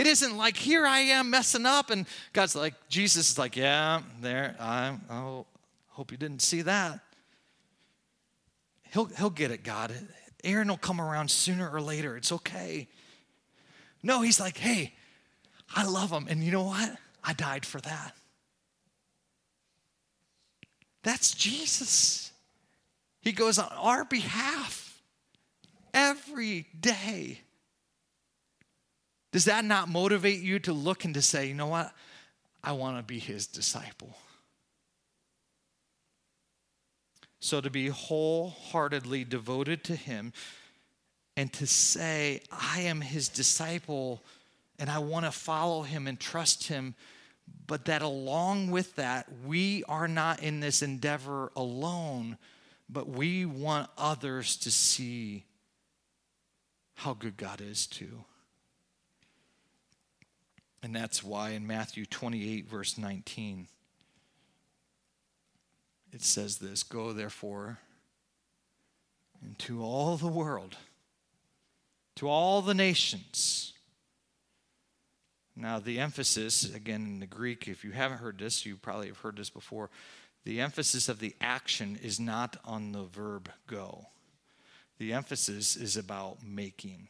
[0.00, 4.00] It isn't like, here I am messing up, and God's like, Jesus is like, yeah,
[4.22, 5.44] there, I oh,
[5.88, 7.00] hope you didn't see that.
[8.94, 9.92] He'll, he'll get it, God.
[10.42, 12.16] Aaron will come around sooner or later.
[12.16, 12.88] It's okay.
[14.02, 14.94] No, he's like, hey,
[15.76, 16.28] I love him.
[16.30, 16.96] And you know what?
[17.22, 18.16] I died for that.
[21.02, 22.32] That's Jesus.
[23.20, 25.02] He goes on our behalf
[25.92, 27.40] every day.
[29.32, 31.92] Does that not motivate you to look and to say, you know what?
[32.62, 34.16] I want to be his disciple.
[37.38, 40.32] So to be wholeheartedly devoted to him
[41.36, 44.22] and to say, I am his disciple
[44.78, 46.94] and I want to follow him and trust him,
[47.66, 52.36] but that along with that, we are not in this endeavor alone,
[52.88, 55.44] but we want others to see
[56.94, 58.24] how good God is too.
[60.82, 63.68] And that's why in Matthew 28, verse 19,
[66.12, 67.78] it says this Go therefore
[69.42, 70.76] into all the world,
[72.16, 73.72] to all the nations,
[75.56, 79.18] Now, the emphasis, again, in the Greek, if you haven't heard this, you probably have
[79.18, 79.90] heard this before.
[80.44, 84.06] The emphasis of the action is not on the verb go,
[84.98, 87.08] the emphasis is about making.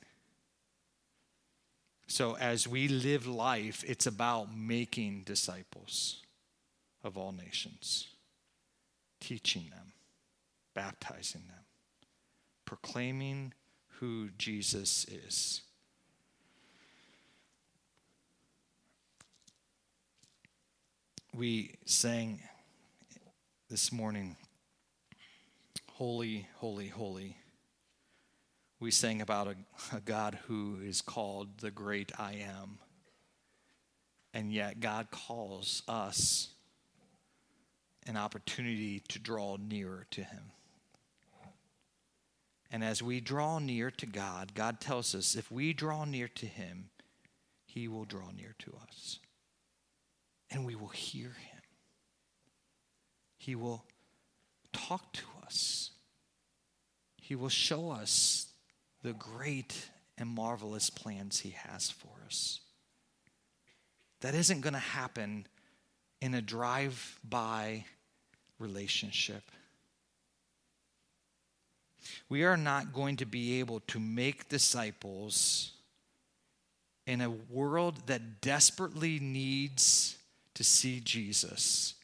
[2.10, 6.16] So, as we live life, it's about making disciples
[7.04, 8.08] of all nations,
[9.20, 9.92] teaching them,
[10.74, 11.62] baptizing them,
[12.64, 13.54] proclaiming
[14.00, 15.62] who Jesus is.
[21.32, 22.40] We sang
[23.68, 24.34] this morning,
[25.92, 27.36] Holy, Holy, Holy.
[28.80, 29.56] We sang about a,
[29.94, 32.78] a, God who is called the great I am.
[34.32, 36.48] And yet, God calls us
[38.06, 40.52] an opportunity to draw nearer to Him.
[42.70, 46.46] And as we draw near to God, God tells us if we draw near to
[46.46, 46.88] Him,
[47.66, 49.18] He will draw near to us.
[50.50, 51.60] And we will hear Him.
[53.36, 53.84] He will
[54.72, 55.90] talk to us.
[57.20, 58.49] He will show us
[59.02, 59.88] the great
[60.18, 62.60] and marvelous plans He has for us.
[64.20, 65.46] That isn't going to happen
[66.20, 67.84] in a drive by
[68.58, 69.42] relationship.
[72.28, 75.72] We are not going to be able to make disciples
[77.06, 80.16] in a world that desperately needs
[80.54, 81.94] to see Jesus.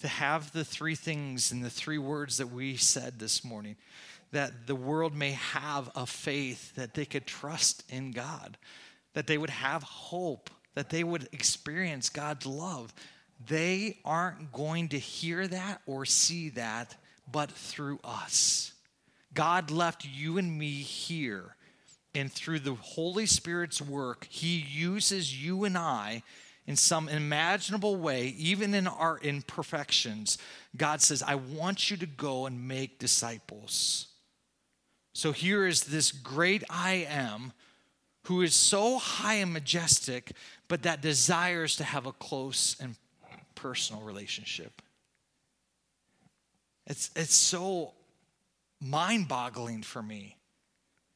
[0.00, 3.76] To have the three things and the three words that we said this morning,
[4.32, 8.56] that the world may have a faith that they could trust in God,
[9.14, 12.92] that they would have hope, that they would experience God's love.
[13.46, 16.96] They aren't going to hear that or see that
[17.30, 18.72] but through us.
[19.34, 21.56] God left you and me here,
[22.14, 26.22] and through the Holy Spirit's work, He uses you and I
[26.66, 30.38] in some imaginable way, even in our imperfections.
[30.76, 34.11] God says, I want you to go and make disciples.
[35.12, 37.52] So here is this great I am
[38.24, 40.32] who is so high and majestic,
[40.68, 42.96] but that desires to have a close and
[43.54, 44.80] personal relationship.
[46.86, 47.92] It's, it's so
[48.80, 50.36] mind boggling for me.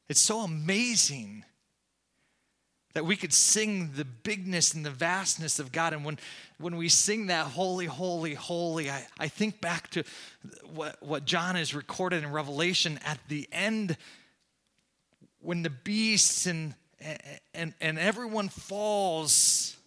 [0.09, 1.43] It's so amazing
[2.97, 5.93] that we could sing the bigness and the vastness of God.
[5.93, 6.17] And when,
[6.57, 10.03] when we sing that holy, holy, holy, I, I think back to
[10.73, 13.97] what, what John has recorded in Revelation at the end
[15.41, 16.73] when the beasts and,
[17.53, 19.77] and, and everyone falls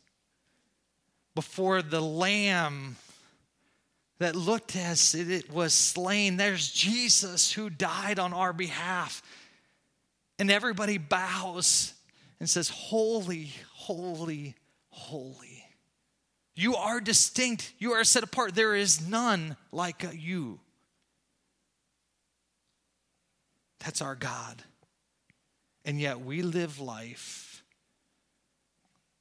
[1.35, 2.95] before the Lamb
[4.21, 6.37] that looked as it was slain.
[6.37, 9.21] There's Jesus who died on our behalf.
[10.39, 11.95] And everybody bows
[12.41, 14.57] and says, Holy, holy,
[14.89, 15.65] holy.
[16.57, 17.73] You are distinct.
[17.79, 18.55] You are set apart.
[18.55, 20.59] There is none like you.
[23.79, 24.63] That's our God.
[25.85, 27.63] And yet we live life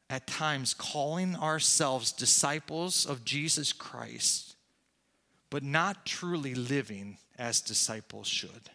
[0.10, 4.50] at times calling ourselves disciples of Jesus Christ
[5.50, 8.70] but not truly living as disciples should.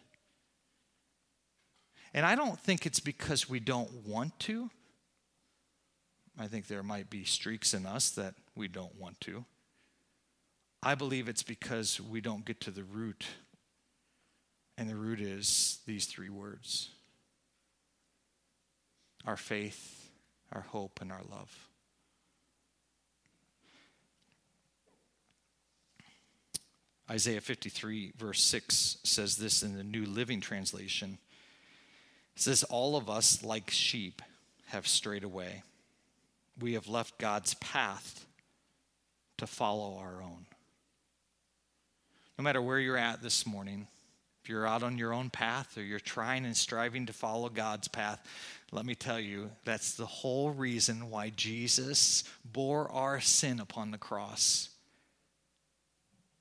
[2.15, 4.69] And I don't think it's because we don't want to.
[6.39, 9.43] I think there might be streaks in us that we don't want to.
[10.81, 13.25] I believe it's because we don't get to the root.
[14.77, 16.89] And the root is these three words
[19.25, 20.09] our faith,
[20.53, 21.67] our hope, and our love.
[27.09, 31.17] Isaiah 53, verse 6 says this in the New Living Translation.
[32.35, 34.21] It says, All of us, like sheep,
[34.67, 35.63] have strayed away.
[36.59, 38.25] We have left God's path
[39.37, 40.45] to follow our own.
[42.37, 43.87] No matter where you're at this morning,
[44.43, 47.87] if you're out on your own path or you're trying and striving to follow God's
[47.87, 48.21] path,
[48.71, 53.97] let me tell you, that's the whole reason why Jesus bore our sin upon the
[53.97, 54.69] cross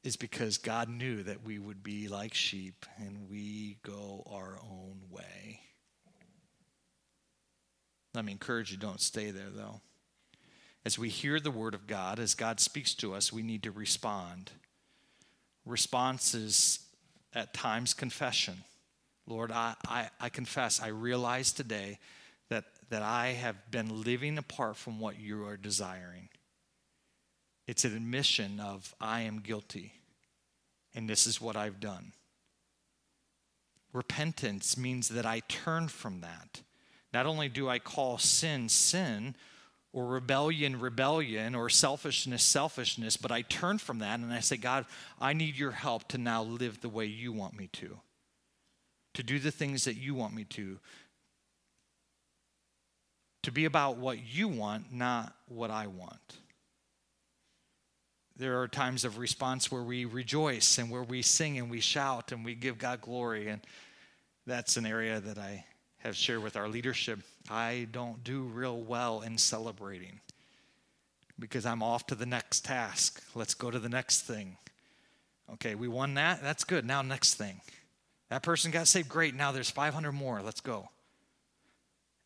[0.02, 5.00] is because God knew that we would be like sheep and we go our own
[5.10, 5.60] way.
[8.14, 9.80] Let me encourage you don't stay there, though.
[10.84, 13.70] As we hear the word of God, as God speaks to us, we need to
[13.70, 14.52] respond.
[15.66, 16.78] Response is
[17.34, 18.58] at times confession.
[19.26, 21.98] Lord, I, I, I confess, I realize today
[22.50, 26.28] that, that I have been living apart from what you are desiring.
[27.66, 29.94] It's an admission of, I am guilty,
[30.94, 32.12] and this is what I've done.
[33.94, 36.60] Repentance means that I turn from that.
[37.14, 39.36] Not only do I call sin sin,
[39.92, 44.84] or rebellion, rebellion, or selfishness, selfishness, but I turn from that and I say, God,
[45.20, 47.96] I need your help to now live the way you want me to,
[49.14, 50.80] to do the things that you want me to,
[53.44, 56.38] to be about what you want, not what I want.
[58.36, 62.32] There are times of response where we rejoice and where we sing and we shout
[62.32, 63.46] and we give God glory.
[63.46, 63.60] And
[64.44, 65.64] that's an area that I
[66.04, 67.20] have shared with our leadership.
[67.50, 70.20] I don't do real well in celebrating
[71.38, 73.22] because I'm off to the next task.
[73.34, 74.56] Let's go to the next thing.
[75.54, 76.42] Okay, we won that.
[76.42, 76.86] That's good.
[76.86, 77.60] Now, next thing.
[78.30, 79.08] That person got saved.
[79.08, 79.34] Great.
[79.34, 80.42] Now there's 500 more.
[80.42, 80.88] Let's go.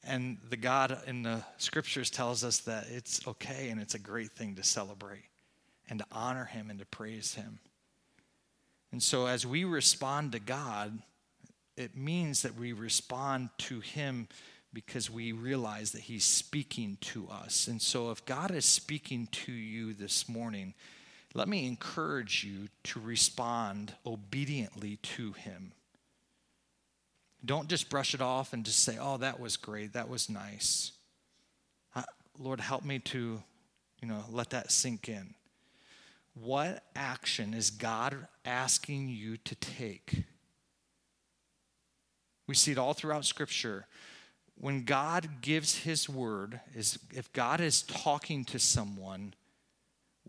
[0.05, 4.31] And the God in the scriptures tells us that it's okay and it's a great
[4.31, 5.24] thing to celebrate
[5.91, 7.59] and to honor Him and to praise Him.
[8.93, 11.03] And so, as we respond to God,
[11.79, 14.29] it means that we respond to Him
[14.72, 17.68] because we realize that He's speaking to us.
[17.68, 20.74] And so, if God is speaking to you this morning,
[21.35, 25.72] let me encourage you to respond obediently to Him.
[27.45, 30.93] Don't just brush it off and just say, oh, that was great, that was nice.
[31.95, 32.03] Uh,
[32.39, 33.41] Lord, help me to,
[34.03, 35.35] you know, let that sink in.
[36.35, 40.24] What action is God asking you to take?
[42.49, 43.86] We see it all throughout Scripture.
[44.57, 49.34] When God gives His word, is if God is talking to someone,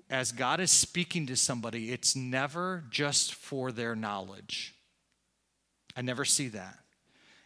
[0.09, 4.75] as God is speaking to somebody, it's never just for their knowledge.
[5.95, 6.77] I never see that.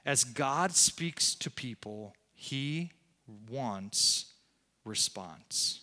[0.05, 2.91] As God speaks to people, He
[3.49, 4.33] wants
[4.83, 5.81] response,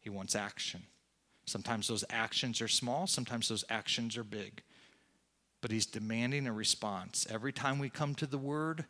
[0.00, 0.82] He wants action.
[1.46, 4.62] Sometimes those actions are small, sometimes those actions are big.
[5.60, 7.26] But He's demanding a response.
[7.30, 8.84] Every time we come to the Word,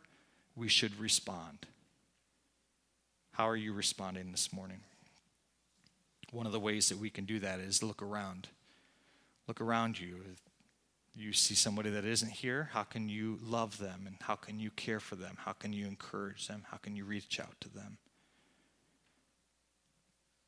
[0.55, 1.65] we should respond.
[3.31, 4.79] How are you responding this morning?
[6.31, 8.49] One of the ways that we can do that is look around.
[9.47, 10.41] Look around you If
[11.15, 14.69] you see somebody that isn't here, how can you love them and how can you
[14.71, 15.35] care for them?
[15.37, 16.63] How can you encourage them?
[16.69, 17.97] How can you reach out to them?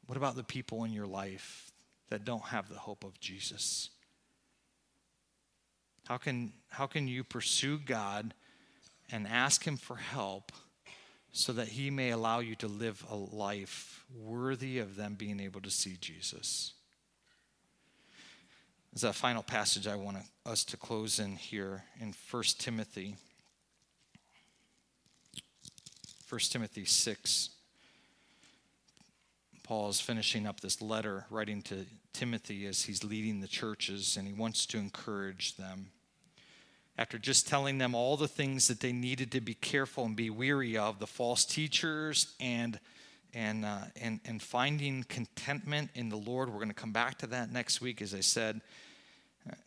[0.06, 1.72] What about the people in your life
[2.10, 3.90] that don't have the hope of Jesus?
[6.10, 8.34] How can, how can you pursue God
[9.12, 10.52] and ask Him for help
[11.32, 15.62] so that He may allow you to live a life worthy of them being able
[15.62, 16.74] to see Jesus?
[18.92, 23.16] Is a final passage I want us to close in here in 1 Timothy.
[26.28, 27.50] 1 Timothy 6.
[29.64, 34.28] Paul is finishing up this letter, writing to Timothy as he's leading the churches, and
[34.28, 35.92] he wants to encourage them.
[37.00, 40.30] After just telling them all the things that they needed to be careful and be
[40.30, 42.78] weary of, the false teachers and
[43.34, 46.50] and, uh, and, and finding contentment in the Lord.
[46.50, 48.60] We're going to come back to that next week, as I said.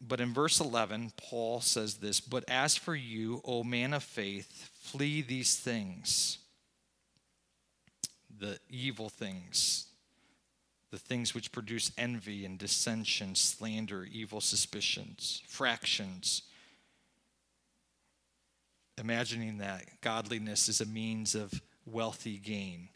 [0.06, 4.68] But in verse 11, Paul says this But as for you, O man of faith,
[4.82, 6.36] flee these things,
[8.38, 9.86] the evil things,
[10.90, 16.42] the things which produce envy and dissension, slander, evil suspicions, fractions.
[18.98, 22.88] Imagining that godliness is a means of wealthy gain.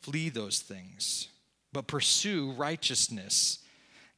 [0.00, 1.28] Flee those things,
[1.72, 3.58] but pursue righteousness,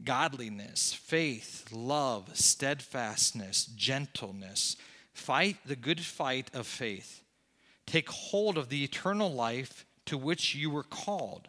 [0.04, 4.76] godliness, faith, love, steadfastness, gentleness.
[5.12, 7.22] Fight the good fight of faith.
[7.86, 11.48] Take hold of the eternal life to which you were called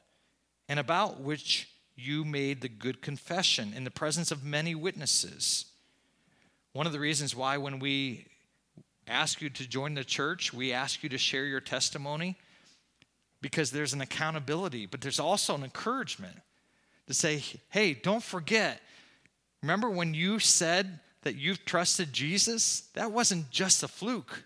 [0.67, 5.65] and about which you made the good confession in the presence of many witnesses.
[6.73, 8.25] One of the reasons why, when we
[9.11, 12.37] ask you to join the church, we ask you to share your testimony
[13.41, 16.37] because there's an accountability, but there's also an encouragement
[17.07, 18.81] to say, hey, don't forget.
[19.61, 22.89] Remember when you said that you've trusted Jesus?
[22.93, 24.45] That wasn't just a fluke.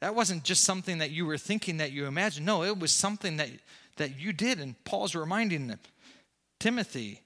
[0.00, 2.44] That wasn't just something that you were thinking that you imagined.
[2.44, 3.48] No, it was something that,
[3.96, 4.60] that you did.
[4.60, 5.80] And Paul's reminding them,
[6.60, 7.22] Timothy,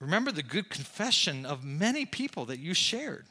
[0.00, 3.26] remember the good confession of many people that you shared.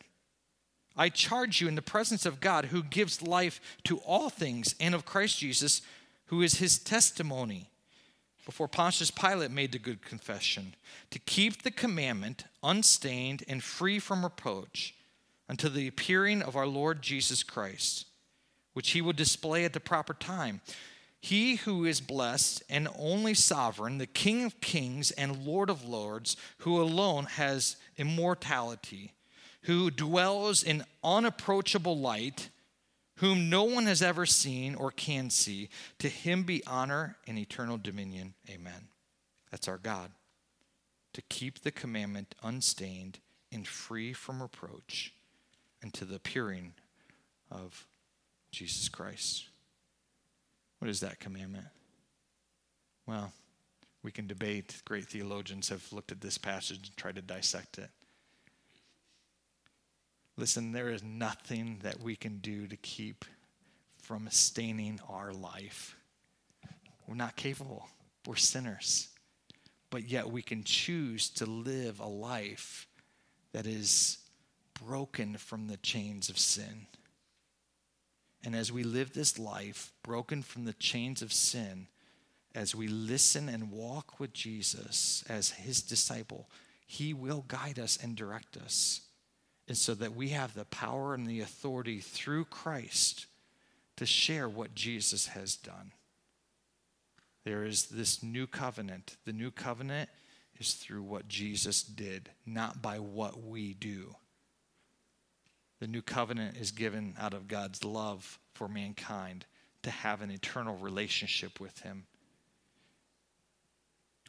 [0.97, 4.95] I charge you in the presence of God who gives life to all things and
[4.95, 5.81] of Christ Jesus
[6.27, 7.69] who is his testimony
[8.45, 10.75] before Pontius Pilate made the good confession
[11.09, 14.93] to keep the commandment unstained and free from reproach
[15.49, 18.05] until the appearing of our Lord Jesus Christ,
[18.73, 20.61] which he will display at the proper time.
[21.19, 26.37] He who is blessed and only sovereign, the King of kings and Lord of lords,
[26.59, 29.13] who alone has immortality,
[29.65, 32.49] who dwells in unapproachable light
[33.19, 35.69] whom no one has ever seen or can see.
[35.99, 38.33] To him be honor and eternal dominion.
[38.49, 38.89] Amen.
[39.51, 40.11] That's our God.
[41.13, 43.19] To keep the commandment unstained
[43.51, 45.13] and free from reproach
[45.81, 46.73] unto the appearing
[47.49, 47.87] of
[48.51, 49.45] Jesus Christ.
[50.79, 51.67] What is that commandment?
[53.07, 53.31] Well,
[54.03, 54.81] we can debate.
[54.83, 57.89] Great theologians have looked at this passage and tried to dissect it.
[60.37, 63.23] Listen, there is nothing that we can do to keep
[64.01, 65.95] from staining our life.
[67.07, 67.87] We're not capable,
[68.27, 69.07] we're sinners.
[69.89, 72.87] But yet we can choose to live a life
[73.53, 74.17] that is
[74.83, 76.87] broken from the chains of sin.
[78.43, 81.87] And as we live this life, broken from the chains of sin,
[82.53, 86.49] as we listen and walk with Jesus as his disciple,
[86.85, 89.04] he will guide us and direct us
[89.67, 93.25] and so that we have the power and the authority through Christ
[93.97, 95.91] to share what Jesus has done.
[97.43, 99.17] There is this new covenant.
[99.25, 100.09] The new covenant
[100.59, 104.15] is through what Jesus did, not by what we do.
[105.79, 109.45] The new covenant is given out of God's love for mankind
[109.83, 112.05] to have an eternal relationship with Him.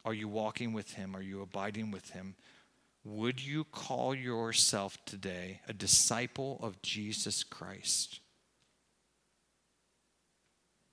[0.05, 1.15] Are you walking with Him?
[1.15, 2.35] Are you abiding with Him?
[3.09, 8.19] Would you call yourself today a disciple of Jesus Christ?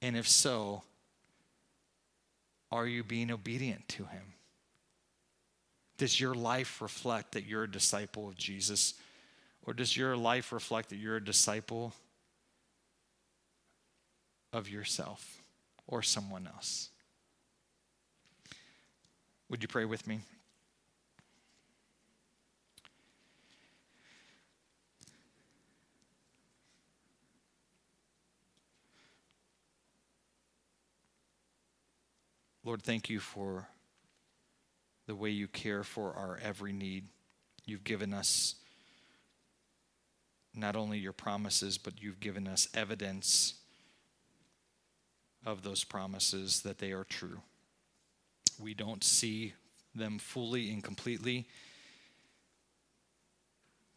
[0.00, 0.84] And if so,
[2.70, 4.34] are you being obedient to him?
[5.98, 8.94] Does your life reflect that you're a disciple of Jesus?
[9.66, 11.94] Or does your life reflect that you're a disciple
[14.52, 15.42] of yourself
[15.88, 16.90] or someone else?
[19.48, 20.20] Would you pray with me?
[32.64, 33.68] Lord, thank you for
[35.06, 37.04] the way you care for our every need.
[37.66, 38.54] You've given us
[40.54, 43.54] not only your promises, but you've given us evidence
[45.44, 47.42] of those promises that they are true.
[48.58, 49.52] We don't see
[49.94, 51.46] them fully and completely,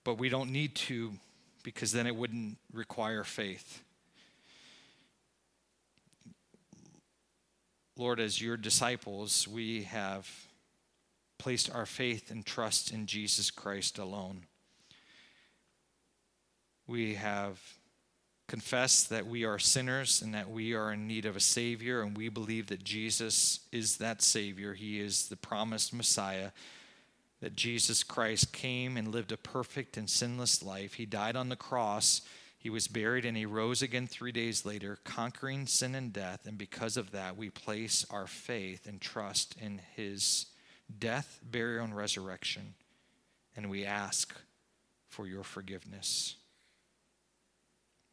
[0.03, 1.13] but we don't need to
[1.63, 3.81] because then it wouldn't require faith.
[7.97, 10.29] Lord, as your disciples, we have
[11.39, 14.45] placed our faith and trust in Jesus Christ alone.
[16.85, 17.59] We have
[18.47, 22.15] confessed that we are sinners and that we are in need of a Savior, and
[22.15, 24.75] we believe that Jesus is that Savior.
[24.75, 26.51] He is the promised Messiah,
[27.41, 30.93] that Jesus Christ came and lived a perfect and sinless life.
[30.93, 32.21] He died on the cross
[32.59, 36.45] he was buried and he rose again three days later, conquering sin and death.
[36.45, 40.47] And because of that, we place our faith and trust in his
[40.99, 42.73] death, burial, and resurrection.
[43.55, 44.35] And we ask
[45.07, 46.35] for your forgiveness.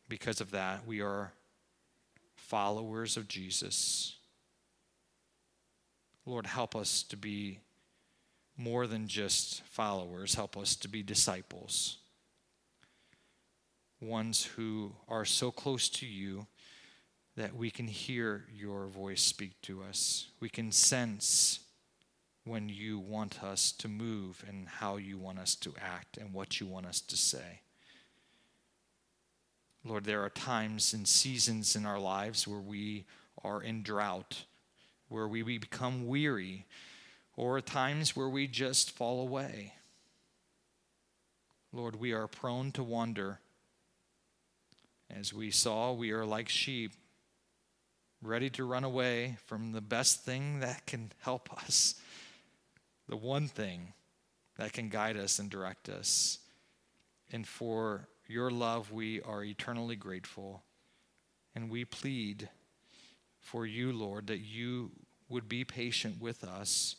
[0.08, 1.32] Because of that, we are
[2.36, 4.16] followers of Jesus.
[6.26, 7.60] Lord, help us to be
[8.58, 11.98] more than just followers, help us to be disciples
[14.04, 16.46] ones who are so close to you
[17.36, 20.28] that we can hear your voice speak to us.
[20.40, 21.60] We can sense
[22.44, 26.60] when you want us to move and how you want us to act and what
[26.60, 27.60] you want us to say.
[29.84, 33.04] Lord, there are times and seasons in our lives where we
[33.42, 34.44] are in drought,
[35.08, 36.66] where we become weary,
[37.36, 39.74] or times where we just fall away.
[41.72, 43.40] Lord, we are prone to wander
[45.18, 46.92] as we saw, we are like sheep,
[48.22, 51.94] ready to run away from the best thing that can help us,
[53.08, 53.92] the one thing
[54.58, 56.38] that can guide us and direct us.
[57.32, 60.62] And for your love, we are eternally grateful.
[61.54, 62.48] And we plead
[63.40, 64.90] for you, Lord, that you
[65.28, 66.96] would be patient with us.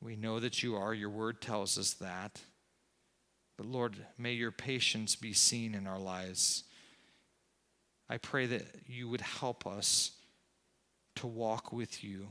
[0.00, 0.94] We know that you are.
[0.94, 2.40] Your word tells us that.
[3.58, 6.64] But Lord, may your patience be seen in our lives.
[8.08, 10.12] I pray that you would help us
[11.16, 12.28] to walk with you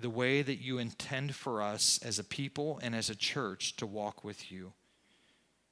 [0.00, 3.86] the way that you intend for us as a people and as a church to
[3.86, 4.72] walk with you.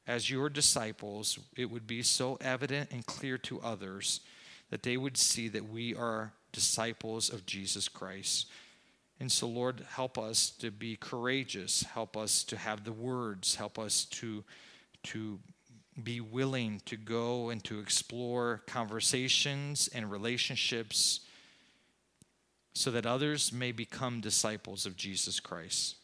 [0.07, 4.21] As your disciples, it would be so evident and clear to others
[4.71, 8.47] that they would see that we are disciples of Jesus Christ.
[9.21, 11.85] And so, Lord, help us to be courageous.
[11.85, 13.55] Help us to have the words.
[13.55, 14.43] Help us to
[15.05, 15.39] to
[16.03, 21.21] be willing to go and to explore conversations and relationships
[22.73, 25.97] so that others may become disciples of Jesus Christ.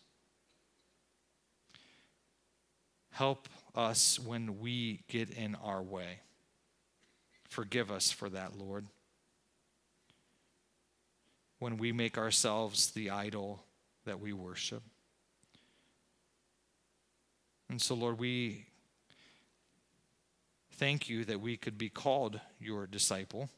[3.11, 6.21] Help us when we get in our way.
[7.49, 8.87] Forgive us for that, Lord.
[11.59, 13.65] When we make ourselves the idol
[14.05, 14.83] that we worship.
[17.71, 18.67] And so, Lord, we
[20.77, 23.49] thank you that we could be called your disciple,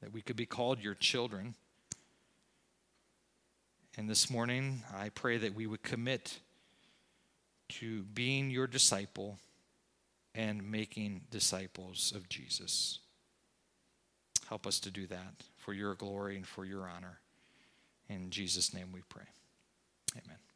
[0.00, 1.54] that we could be called your children.
[3.96, 6.38] And this morning, I pray that we would commit
[7.68, 9.38] to being your disciple
[10.34, 13.00] and making disciples of Jesus.
[14.48, 17.18] Help us to do that for your glory and for your honor.
[18.08, 19.24] In Jesus' name we pray.
[20.24, 20.47] Amen.